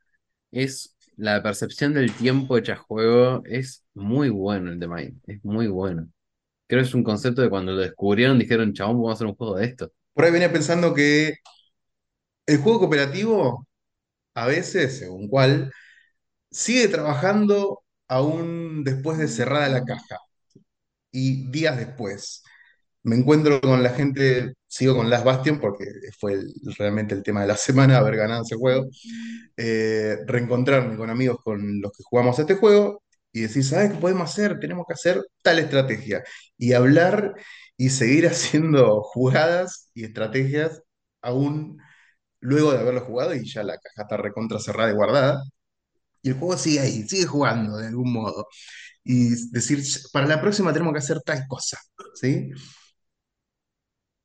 [0.51, 5.67] es la percepción del tiempo hecha juego, es muy bueno el de Mind, es muy
[5.67, 6.09] bueno.
[6.69, 9.35] Creo que es un concepto de cuando lo descubrieron, dijeron, chabón, vamos a hacer un
[9.35, 9.91] juego de esto.
[10.13, 11.33] Por ahí venía pensando que
[12.45, 13.67] el juego cooperativo,
[14.35, 15.71] a veces, según cuál,
[16.51, 20.17] sigue trabajando aún después de cerrada la caja
[21.11, 22.43] y días después.
[23.03, 25.85] Me encuentro con la gente, sigo con Last Bastion porque
[26.19, 26.39] fue
[26.77, 28.87] realmente el tema de la semana haber ganado ese juego.
[29.57, 33.01] Eh, reencontrarme con amigos con los que jugamos este juego
[33.31, 34.59] y decir, ¿sabes qué podemos hacer?
[34.59, 36.23] Tenemos que hacer tal estrategia.
[36.57, 37.33] Y hablar
[37.77, 40.81] y seguir haciendo jugadas y estrategias
[41.21, 41.77] aún
[42.41, 45.43] luego de haberlo jugado y ya la caja está recontra cerrada y guardada.
[46.21, 48.47] Y el juego sigue ahí, sigue jugando de algún modo.
[49.03, 49.81] Y decir,
[50.13, 51.77] para la próxima tenemos que hacer tal cosa.
[52.13, 52.51] ¿Sí?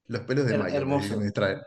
[0.07, 1.17] Los pelos de Her- mayo hermoso.
[1.17, 1.61] me distraen.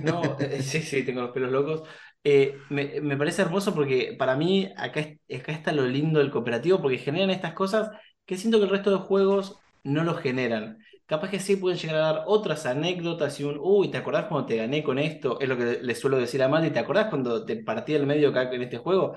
[0.00, 1.88] No, eh, sí, sí, tengo los pelos locos.
[2.24, 6.80] Eh, me, me parece hermoso porque para mí acá, acá está lo lindo del cooperativo
[6.82, 7.90] porque generan estas cosas
[8.26, 10.78] que siento que el resto de juegos no lo generan.
[11.06, 14.46] Capaz que sí pueden llegar a dar otras anécdotas y un, uy, ¿te acordás cuando
[14.46, 15.40] te gané con esto?
[15.40, 18.28] Es lo que le suelo decir a Mati, ¿te acordás cuando te partí el medio
[18.30, 19.16] acá en este juego?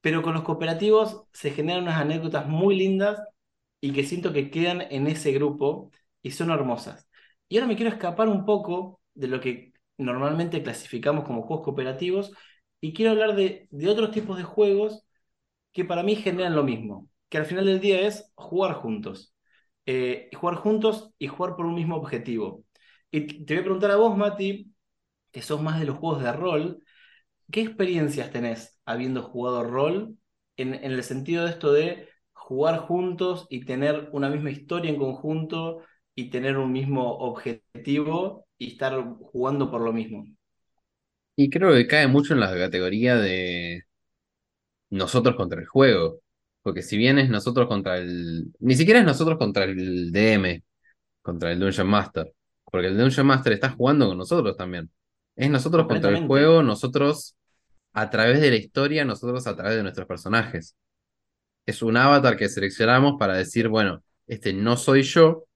[0.00, 3.20] Pero con los cooperativos se generan unas anécdotas muy lindas
[3.80, 5.90] y que siento que quedan en ese grupo
[6.22, 7.08] y son hermosas.
[7.48, 12.32] Y ahora me quiero escapar un poco de lo que normalmente clasificamos como juegos cooperativos
[12.80, 15.04] y quiero hablar de, de otros tipos de juegos
[15.72, 19.34] que para mí generan lo mismo, que al final del día es jugar juntos.
[19.86, 22.64] Eh, jugar juntos y jugar por un mismo objetivo.
[23.10, 24.72] Y te voy a preguntar a vos, Mati,
[25.32, 26.82] que sos más de los juegos de rol,
[27.50, 30.16] ¿qué experiencias tenés habiendo jugado rol
[30.56, 34.98] en, en el sentido de esto de jugar juntos y tener una misma historia en
[34.98, 35.82] conjunto
[36.18, 40.26] y tener un mismo objetivo y estar jugando por lo mismo?
[41.36, 43.84] Y creo que cae mucho en la categoría de
[44.90, 46.18] nosotros contra el juego.
[46.60, 48.52] Porque si bien es nosotros contra el.
[48.58, 50.60] Ni siquiera es nosotros contra el DM,
[51.22, 52.34] contra el Dungeon Master.
[52.64, 54.90] Porque el Dungeon Master está jugando con nosotros también.
[55.36, 57.36] Es nosotros contra el juego, nosotros
[57.92, 60.76] a través de la historia, nosotros a través de nuestros personajes.
[61.64, 65.47] Es un avatar que seleccionamos para decir, bueno, este no soy yo,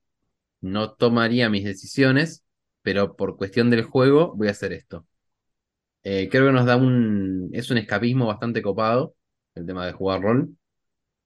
[0.63, 2.45] no tomaría mis decisiones,
[2.83, 5.07] pero por cuestión del juego voy a hacer esto.
[6.05, 9.15] Eh, creo que nos da un, es un escapismo bastante copado
[9.55, 10.57] el tema de jugar rol,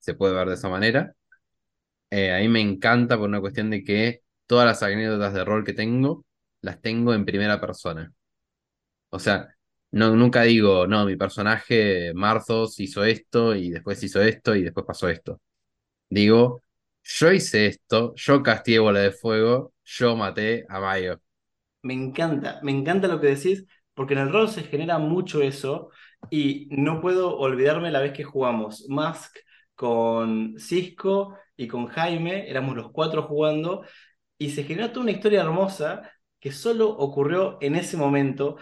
[0.00, 1.14] se puede ver de esa manera.
[2.10, 5.64] Eh, a mí me encanta por una cuestión de que todas las anécdotas de rol
[5.64, 6.24] que tengo,
[6.60, 8.12] las tengo en primera persona.
[9.10, 9.48] O sea,
[9.92, 14.86] no, nunca digo, no, mi personaje Marthos hizo esto y después hizo esto y después
[14.86, 15.40] pasó esto.
[16.10, 16.62] Digo,
[17.08, 21.20] yo hice esto, yo castié bola de fuego, yo maté a Mayo.
[21.82, 25.90] Me encanta, me encanta lo que decís, porque en el rol se genera mucho eso
[26.30, 29.36] y no puedo olvidarme la vez que jugamos Mask
[29.74, 33.84] con Cisco y con Jaime, éramos los cuatro jugando
[34.38, 38.56] y se generó toda una historia hermosa que solo ocurrió en ese momento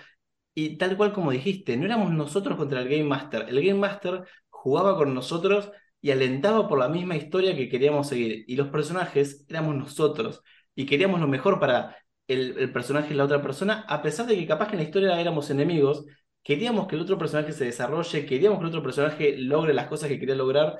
[0.54, 4.24] y tal cual como dijiste, no éramos nosotros contra el Game Master, el Game Master
[4.50, 5.70] jugaba con nosotros
[6.04, 8.44] y alentaba por la misma historia que queríamos seguir.
[8.46, 10.42] Y los personajes éramos nosotros
[10.74, 11.96] y queríamos lo mejor para
[12.28, 15.18] el, personaje y la otra persona, a pesar de que capaz que en la historia
[15.18, 16.04] éramos enemigos,
[16.42, 20.10] queríamos que el otro personaje se desarrolle, queríamos que el otro personaje logre las cosas
[20.10, 20.78] que quería lograr.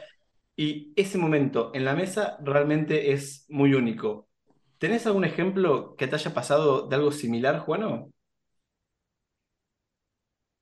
[0.57, 4.29] Y ese momento en la mesa realmente es muy único.
[4.77, 8.13] ¿Tenés algún ejemplo que te haya pasado de algo similar, Juano?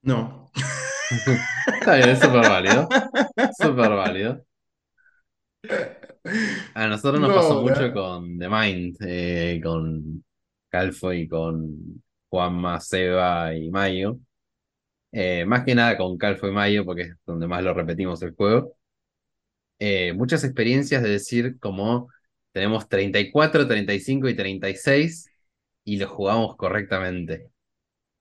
[0.02, 0.52] No.
[1.66, 2.88] Está bien, es súper válido.
[3.58, 4.51] Súper válido.
[6.74, 10.24] A nosotros nos No, pasó mucho con The Mind, eh, con
[10.68, 14.18] Calfo y con Juanma, Seba y Mayo.
[15.12, 18.34] Eh, más que nada con Calfo y Mayo, porque es donde más lo repetimos el
[18.34, 18.76] juego.
[19.78, 22.08] Eh, muchas experiencias de decir como
[22.52, 25.32] tenemos 34, 35 y 36
[25.84, 27.50] y lo jugamos correctamente.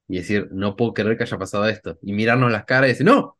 [0.07, 1.99] Y decir, no puedo creer que haya pasado esto.
[2.03, 3.37] Y mirarnos las caras y decir, ¡no!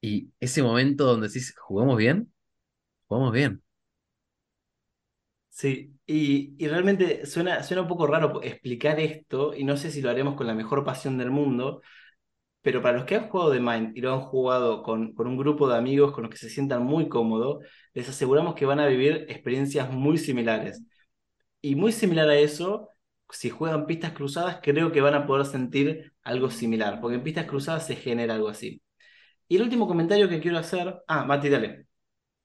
[0.00, 2.31] Y ese momento donde decís, ¿jugamos bien?
[3.12, 3.62] Jugamos bien.
[5.48, 10.00] Sí, y, y realmente suena, suena un poco raro explicar esto, y no sé si
[10.00, 11.82] lo haremos con la mejor pasión del mundo,
[12.62, 15.36] pero para los que han jugado The Mind y lo han jugado con, con un
[15.38, 18.86] grupo de amigos con los que se sientan muy cómodos, les aseguramos que van a
[18.88, 20.82] vivir experiencias muy similares.
[21.62, 22.90] Y muy similar a eso,
[23.30, 27.46] si juegan pistas cruzadas, creo que van a poder sentir algo similar, porque en pistas
[27.46, 28.82] cruzadas se genera algo así.
[29.48, 31.02] Y el último comentario que quiero hacer.
[31.08, 31.86] Ah, Mati, dale.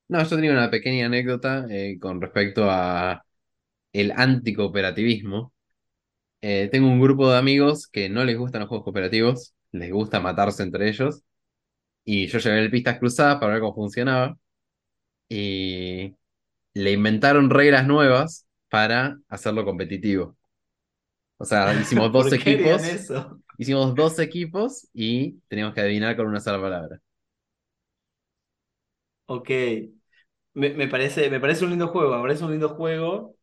[0.08, 3.22] No, yo tenía una pequeña anécdota eh, con respecto a
[3.92, 5.54] el anticooperativismo.
[6.42, 10.20] Eh, tengo un grupo de amigos que no les gustan los juegos cooperativos, les gusta
[10.20, 11.22] matarse entre ellos.
[12.04, 14.36] Y yo llevé el pistas cruzadas para ver cómo funcionaba.
[15.28, 16.14] Y
[16.74, 20.36] le inventaron reglas nuevas para hacerlo competitivo.
[21.38, 22.84] O sea, hicimos dos ¿Por qué harían equipos.
[22.84, 23.42] eso?
[23.58, 27.00] Hicimos dos equipos y teníamos que adivinar con una sola palabra.
[29.26, 29.50] Ok.
[30.58, 33.36] Me, me parece, me parece un lindo juego, me parece un lindo juego.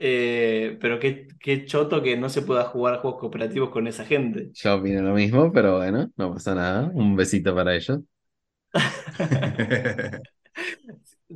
[0.00, 4.52] eh, pero qué, qué choto que no se pueda jugar juegos cooperativos con esa gente.
[4.54, 6.90] Yo opino lo mismo, pero bueno, no pasa nada.
[6.94, 8.00] Un besito para ellos.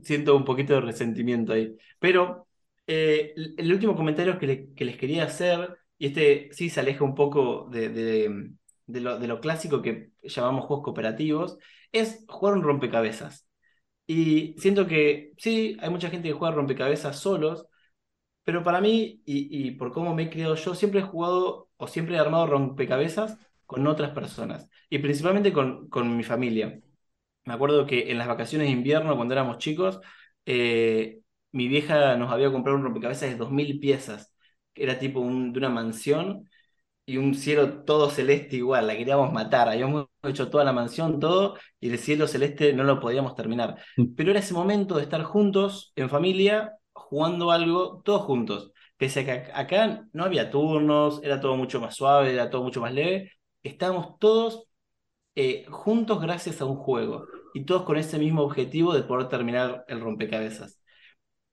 [0.03, 1.76] Siento un poquito de resentimiento ahí.
[1.99, 2.47] Pero
[2.87, 7.05] eh, el último comentario que, le- que les quería hacer, y este sí se aleja
[7.05, 8.51] un poco de, de-
[8.87, 11.59] de lo, de lo clásico que llamamos juegos cooperativos,
[11.93, 13.47] es jugar un rompecabezas.
[14.13, 17.67] Y siento que sí, hay mucha gente que juega rompecabezas solos,
[18.45, 21.89] pero para mí, y, y por cómo me he criado yo, siempre he jugado o
[21.89, 26.81] siempre he armado rompecabezas con otras personas, y principalmente con, con mi familia.
[27.47, 30.01] Me acuerdo que en las vacaciones de invierno, cuando éramos chicos,
[30.47, 31.21] eh,
[31.53, 34.35] mi vieja nos había comprado un rompecabezas de 2.000 piezas,
[34.75, 36.49] que era tipo un- de una mansión
[37.13, 41.57] y un cielo todo celeste igual, la queríamos matar, habíamos hecho toda la mansión, todo,
[41.81, 43.77] y el cielo celeste no lo podíamos terminar.
[44.17, 48.73] Pero era ese momento de estar juntos, en familia, jugando algo, todos juntos.
[48.97, 52.63] Pese a que ac- acá no había turnos, era todo mucho más suave, era todo
[52.63, 53.33] mucho más leve,
[53.63, 54.67] estábamos todos
[55.35, 59.85] eh, juntos gracias a un juego y todos con ese mismo objetivo de poder terminar
[59.89, 60.81] el rompecabezas.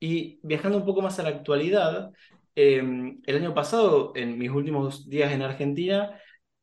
[0.00, 2.12] Y viajando un poco más a la actualidad,
[2.60, 2.78] eh,
[3.24, 6.18] el año pasado, en mis últimos días en Argentina,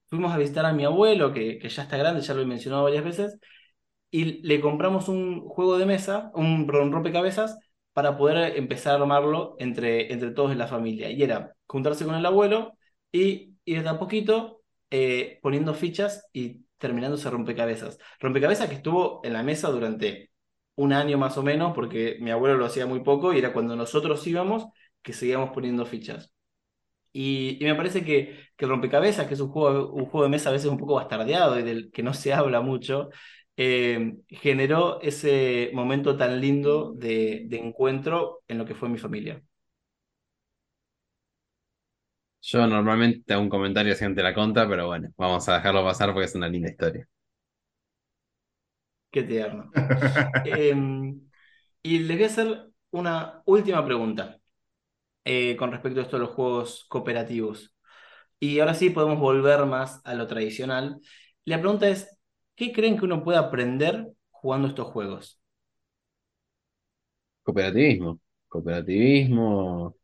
[0.08, 3.06] fuimos a visitar a mi abuelo, que, ya está grande, ya lo he mencionado varias
[3.06, 3.39] veces,
[4.12, 7.58] y le compramos un juego de mesa, un, rompecabezas,
[7.93, 11.10] para poder empezar a armarlo entre, entre todos en la familia.
[11.12, 12.78] Y era juntarse con el abuelo
[13.12, 18.00] y ir de a poquito eh, poniendo fichas y terminando ese rompecabezas.
[18.20, 20.32] Rompecabezas que estuvo en la mesa durante
[20.76, 23.76] un año más o menos, porque mi abuelo lo hacía muy poco y era cuando
[23.78, 24.68] nosotros íbamos
[25.06, 26.34] que seguíamos poniendo fichas.
[27.14, 30.30] Y, y me parece que, que el rompecabezas, que es un juego, un juego de
[30.32, 33.10] mesa a veces un poco bastardeado y del que no se habla mucho,
[33.58, 39.41] eh, generó ese momento tan lindo de, de encuentro en lo que fue mi familia.
[42.41, 46.14] Yo normalmente hago un comentario así ante la contra, pero bueno, vamos a dejarlo pasar
[46.14, 47.06] porque es una linda historia.
[49.12, 49.72] Qué tierno.
[50.43, 51.22] Em,
[51.84, 54.39] y les voy a hacer una última pregunta
[55.26, 57.76] eh, con respecto a esto de los juegos cooperativos.
[58.39, 60.99] Y ahora sí podemos volver más a lo tradicional.
[61.45, 62.17] La pregunta es,
[62.55, 65.41] ¿qué creen que uno puede aprender jugando estos juegos?
[67.43, 68.19] Cooperativismo.
[68.47, 69.97] Cooperativismo,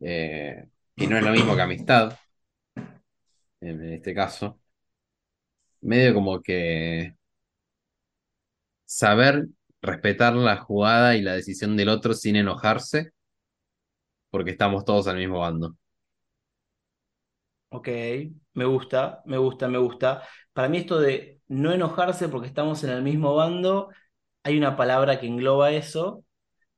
[0.00, 2.16] eh, que no es lo mismo que amistad,
[3.60, 4.60] en este caso.
[5.82, 7.16] Medio como que
[8.84, 9.46] saber
[9.82, 13.12] respetar la jugada y la decisión del otro sin enojarse,
[14.30, 15.76] porque estamos todos al mismo bando.
[17.72, 17.88] Ok,
[18.54, 20.22] me gusta, me gusta, me gusta.
[20.52, 23.90] Para mí esto de no enojarse porque estamos en el mismo bando,
[24.42, 26.24] hay una palabra que engloba eso,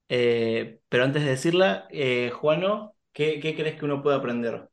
[0.08, 4.68] eh, pero antes de decirla, eh, Juano, ¿qué, qué crees que uno puede aprender?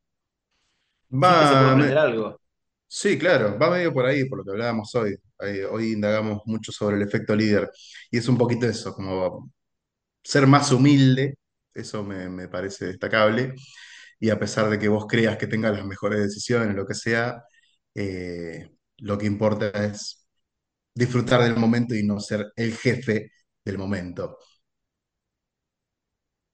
[1.22, 2.40] Siempre se puede Va, me- aprender algo.
[2.88, 5.16] sí, claro, va medio por ahí, por lo que hablábamos hoy.
[5.40, 7.70] Eh, hoy indagamos mucho sobre el efecto líder
[8.10, 9.52] y es un poquito eso, como
[10.22, 11.36] ser más humilde,
[11.74, 13.54] eso me, me parece destacable.
[14.20, 17.42] Y a pesar de que vos creas que tengas las mejores decisiones, lo que sea,
[17.94, 20.26] eh, lo que importa es
[20.94, 23.32] disfrutar del momento y no ser el jefe
[23.64, 24.38] del momento.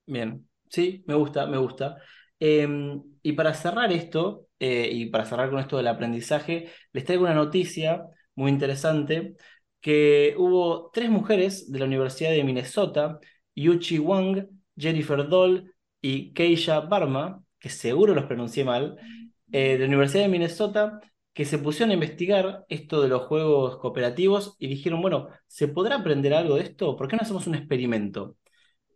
[0.07, 1.97] Bien, sí, me gusta, me gusta.
[2.39, 7.25] Em, y para cerrar esto, eh, y para cerrar con esto del aprendizaje, les traigo
[7.25, 8.05] una noticia
[8.35, 9.37] muy interesante,
[9.81, 13.19] que hubo tres mujeres de la Universidad de Minnesota,
[13.55, 14.47] Yuchi Wang,
[14.77, 18.97] Jennifer Doll y Keisha Barma, que seguro los pronuncié mal,
[19.53, 21.01] eh, de la Universidad de Minnesota,
[21.33, 25.97] que se pusieron a investigar esto de los juegos cooperativos y dijeron, bueno, ¿se podrá
[25.97, 26.97] aprender algo de esto?
[26.97, 28.37] ¿Por qué no hacemos un experimento?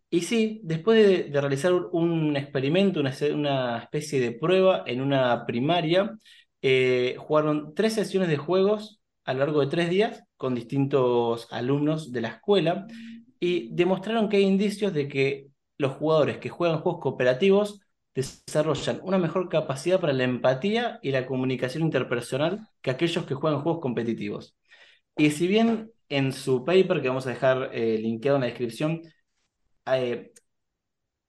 [0.09, 6.17] Y sí, después de, realizar un experimento, una especie de prueba en una primaria,
[6.61, 12.11] eh, jugaron tres sesiones de juegos a lo largo de tres días con distintos alumnos
[12.11, 12.87] de la escuela
[13.39, 15.50] y demostraron que hay indicios de que
[15.81, 17.81] los jugadores que juegan juegos cooperativos
[18.13, 23.61] desarrollan una mejor capacidad para la empatía y la comunicación interpersonal que aquellos que juegan
[23.61, 24.55] juegos competitivos.
[25.17, 29.01] Y si bien en su paper, que vamos a dejar eh, en la descripción,
[29.85, 30.31] eh,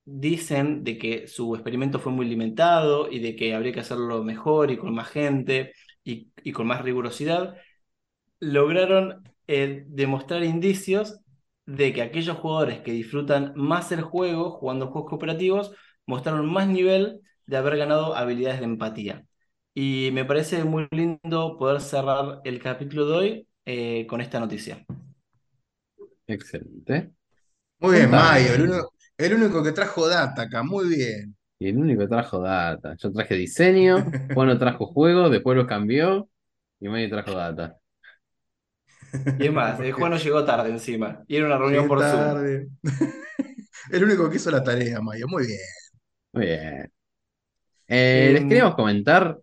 [0.05, 4.71] dicen de que su experimento fue muy limitado y de que habría que hacerlo mejor
[4.71, 5.73] y con más gente
[6.03, 7.55] y, y con más rigurosidad,
[8.39, 11.19] lograron eh, demostrar indicios
[11.65, 15.73] de que aquellos jugadores que disfrutan más el juego, jugando juegos cooperativos,
[16.05, 19.25] mostraron más nivel de haber ganado habilidades de empatía.
[19.73, 24.85] Y me parece muy lindo poder cerrar el capítulo de hoy eh, con esta noticia.
[26.27, 27.11] Excelente.
[27.79, 28.11] Muy bien.
[28.11, 31.35] Mayo, el único, el único que trajo data acá, muy bien.
[31.59, 32.95] Y el único que trajo data.
[32.97, 36.29] Yo traje diseño, Juan no trajo juegos, después los cambió
[36.79, 37.77] y Mario trajo data.
[39.37, 41.23] Y es más, el juego no llegó tarde encima.
[41.27, 42.35] Y era una reunión por Zoom.
[42.35, 42.67] tarde.
[43.91, 45.59] El único que hizo la tarea, Mayo, muy bien.
[46.33, 46.93] Muy bien.
[47.87, 49.39] Eh, les Em, queríamos comentar,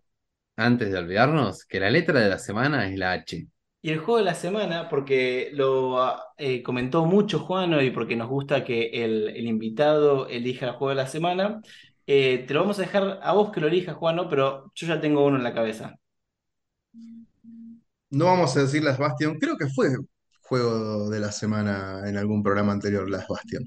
[0.57, 3.49] antes de olvidarnos, que la letra de la semana es la H.
[3.83, 8.29] Y el juego de la semana, porque lo eh, comentó mucho Juano y porque nos
[8.29, 11.63] gusta que el, el invitado elija el juego de la semana,
[12.07, 15.01] eh, te lo vamos a dejar a vos que lo elijas, Juano, pero yo ya
[15.01, 15.99] tengo uno en la cabeza.
[18.11, 19.91] No vamos a decir Last Bastion, creo que fue
[20.43, 23.65] juego de la semana en algún programa anterior, Last Bastion.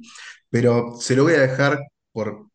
[0.49, 1.79] Pero se lo voy a dejar
[2.11, 2.47] por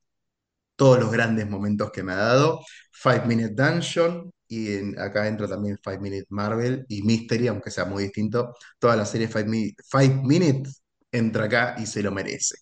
[0.76, 2.60] todos los grandes momentos que me ha dado.
[2.92, 7.84] Five Minute Dungeon, y en- acá entra también Five Minute Marvel y Mystery, aunque sea
[7.86, 8.54] muy distinto.
[8.78, 10.70] Toda la serie Five, Mi- Five Minute
[11.12, 12.56] entra acá y se lo merece.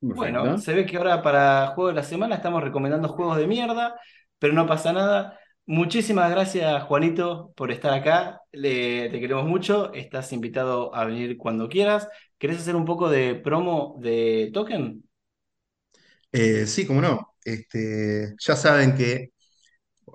[0.00, 0.58] Bueno, Perfecto.
[0.58, 3.98] se ve que ahora para juego de la semana estamos recomendando juegos de mierda,
[4.38, 5.38] pero no pasa nada.
[5.68, 8.40] Muchísimas gracias, Juanito, por estar acá.
[8.52, 9.92] Le- te queremos mucho.
[9.92, 12.08] Estás invitado a venir cuando quieras.
[12.38, 15.04] ¿Querés hacer un poco de promo de Token?
[16.32, 17.34] Eh, sí, como no.
[17.44, 19.30] Este, ya saben que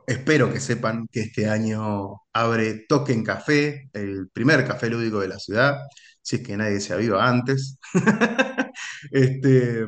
[0.08, 5.40] espero que sepan que este año abre Token Café, el primer café lúdico de la
[5.40, 5.78] ciudad,
[6.22, 7.78] si es que nadie se aviva antes.
[9.12, 9.82] Este,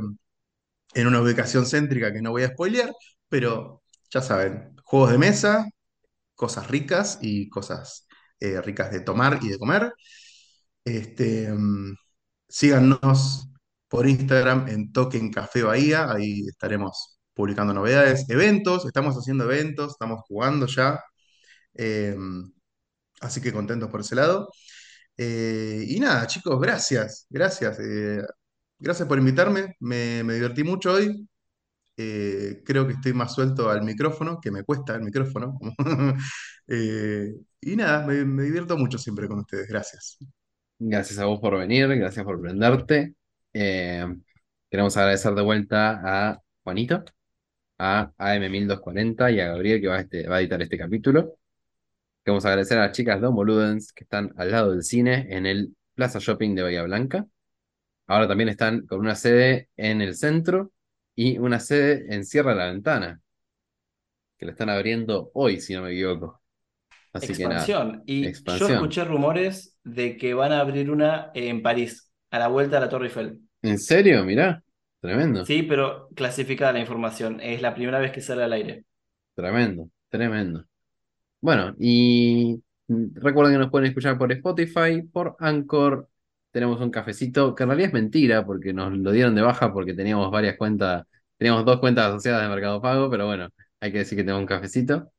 [0.95, 2.91] en una ubicación céntrica que no voy a spoilear,
[3.29, 5.69] pero ya saben, juegos de mesa,
[6.35, 8.07] cosas ricas y cosas
[8.39, 9.93] eh, ricas de tomar y de comer.
[10.85, 11.95] Este, mm,
[12.47, 13.49] síganos
[13.89, 20.21] por Instagram en Token Café Bahía, ahí estaremos publicando novedades, eventos, estamos haciendo eventos, estamos
[20.27, 21.01] jugando ya,
[21.75, 22.15] eh,
[23.21, 24.49] así que contentos por ese lado.
[25.17, 27.79] Eh, y nada, chicos, gracias, gracias.
[27.79, 28.21] eh,
[28.79, 31.27] gracias por invitarme, me, me divertí mucho hoy.
[31.97, 35.59] Eh, creo que estoy más suelto al micrófono, que me cuesta el micrófono.
[36.67, 37.31] Eh,
[37.61, 39.67] y nada, me, divierto mucho siempre con ustedes.
[39.67, 40.17] Gracias.
[40.79, 43.13] Gracias a vos por venir, gracias por prenderte.
[43.53, 44.03] Eh,
[44.67, 47.03] queremos agradecer de vuelta a Juanito,
[47.77, 51.37] a AM1240 y a Gabriel que va a, este- va a editar este capítulo.
[52.23, 55.45] Queremos agradecer a las chicas de Homo Ludens que están al lado del cine en
[55.45, 57.27] el Plaza Shopping de Bahía Blanca.
[58.07, 60.71] Ahora también están con una sede en el centro
[61.15, 63.21] y una sede en Sierra de la Ventana,
[64.37, 66.41] que la están abriendo hoy, si no me equivoco.
[67.13, 68.03] Así que nada, Expansión.
[68.05, 68.71] Y yo expansión.
[68.71, 72.89] escuché rumores de que van a abrir una en París, a la vuelta de la
[72.89, 73.39] Torre Eiffel.
[73.61, 74.23] ¿En serio?
[74.23, 74.63] Mirá,
[75.01, 75.45] tremendo.
[75.45, 77.39] Sí, pero clasificada la información.
[77.41, 78.85] Es la primera vez que sale al aire.
[79.33, 80.65] Tremendo, tremendo.
[81.41, 86.09] Bueno, y recuerden que nos pueden escuchar por Spotify, por Anchor.
[86.55, 89.93] Tenemos un cafecito, que en realidad es mentira, porque nos lo dieron de baja porque
[89.93, 91.05] teníamos varias cuentas,
[91.37, 93.49] teníamos dos cuentas asociadas de Mercado Pago, pero bueno,
[93.81, 95.11] hay que decir que tenemos un cafecito.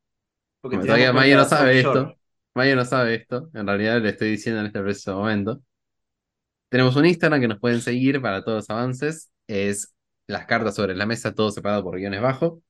[0.62, 2.16] Porque Bueno, todavía Maya no sabe esto.
[2.54, 3.50] Maya no sabe esto.
[3.52, 5.60] En realidad le estoy diciendo en este preciso momento.
[6.70, 9.30] Tenemos un Instagram que nos pueden seguir para todos los avances.
[9.46, 9.94] Es
[10.26, 12.62] las cartas sobre la mesa, todo separado por guiones bajo.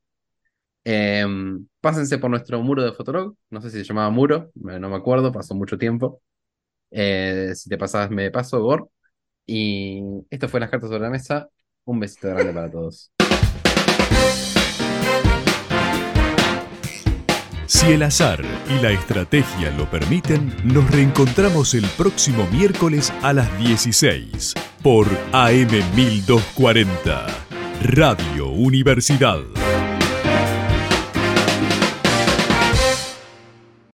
[0.83, 3.37] Em, pásense por nuestro muro de Fotolog.
[3.49, 6.21] No sé si se llamaba muro, no me acuerdo, pasó mucho tiempo.
[6.91, 8.89] Eh, si te pasabas, me paso, Gor.
[9.47, 11.49] Y esto fue las cartas sobre la mesa.
[11.85, 13.13] Un besito grande para todos.
[17.67, 23.59] Si el azar y la estrategia lo permiten, nos reencontramos el próximo miércoles a las
[23.59, 27.27] 16 por AM1240,
[27.83, 29.41] Radio Universidad.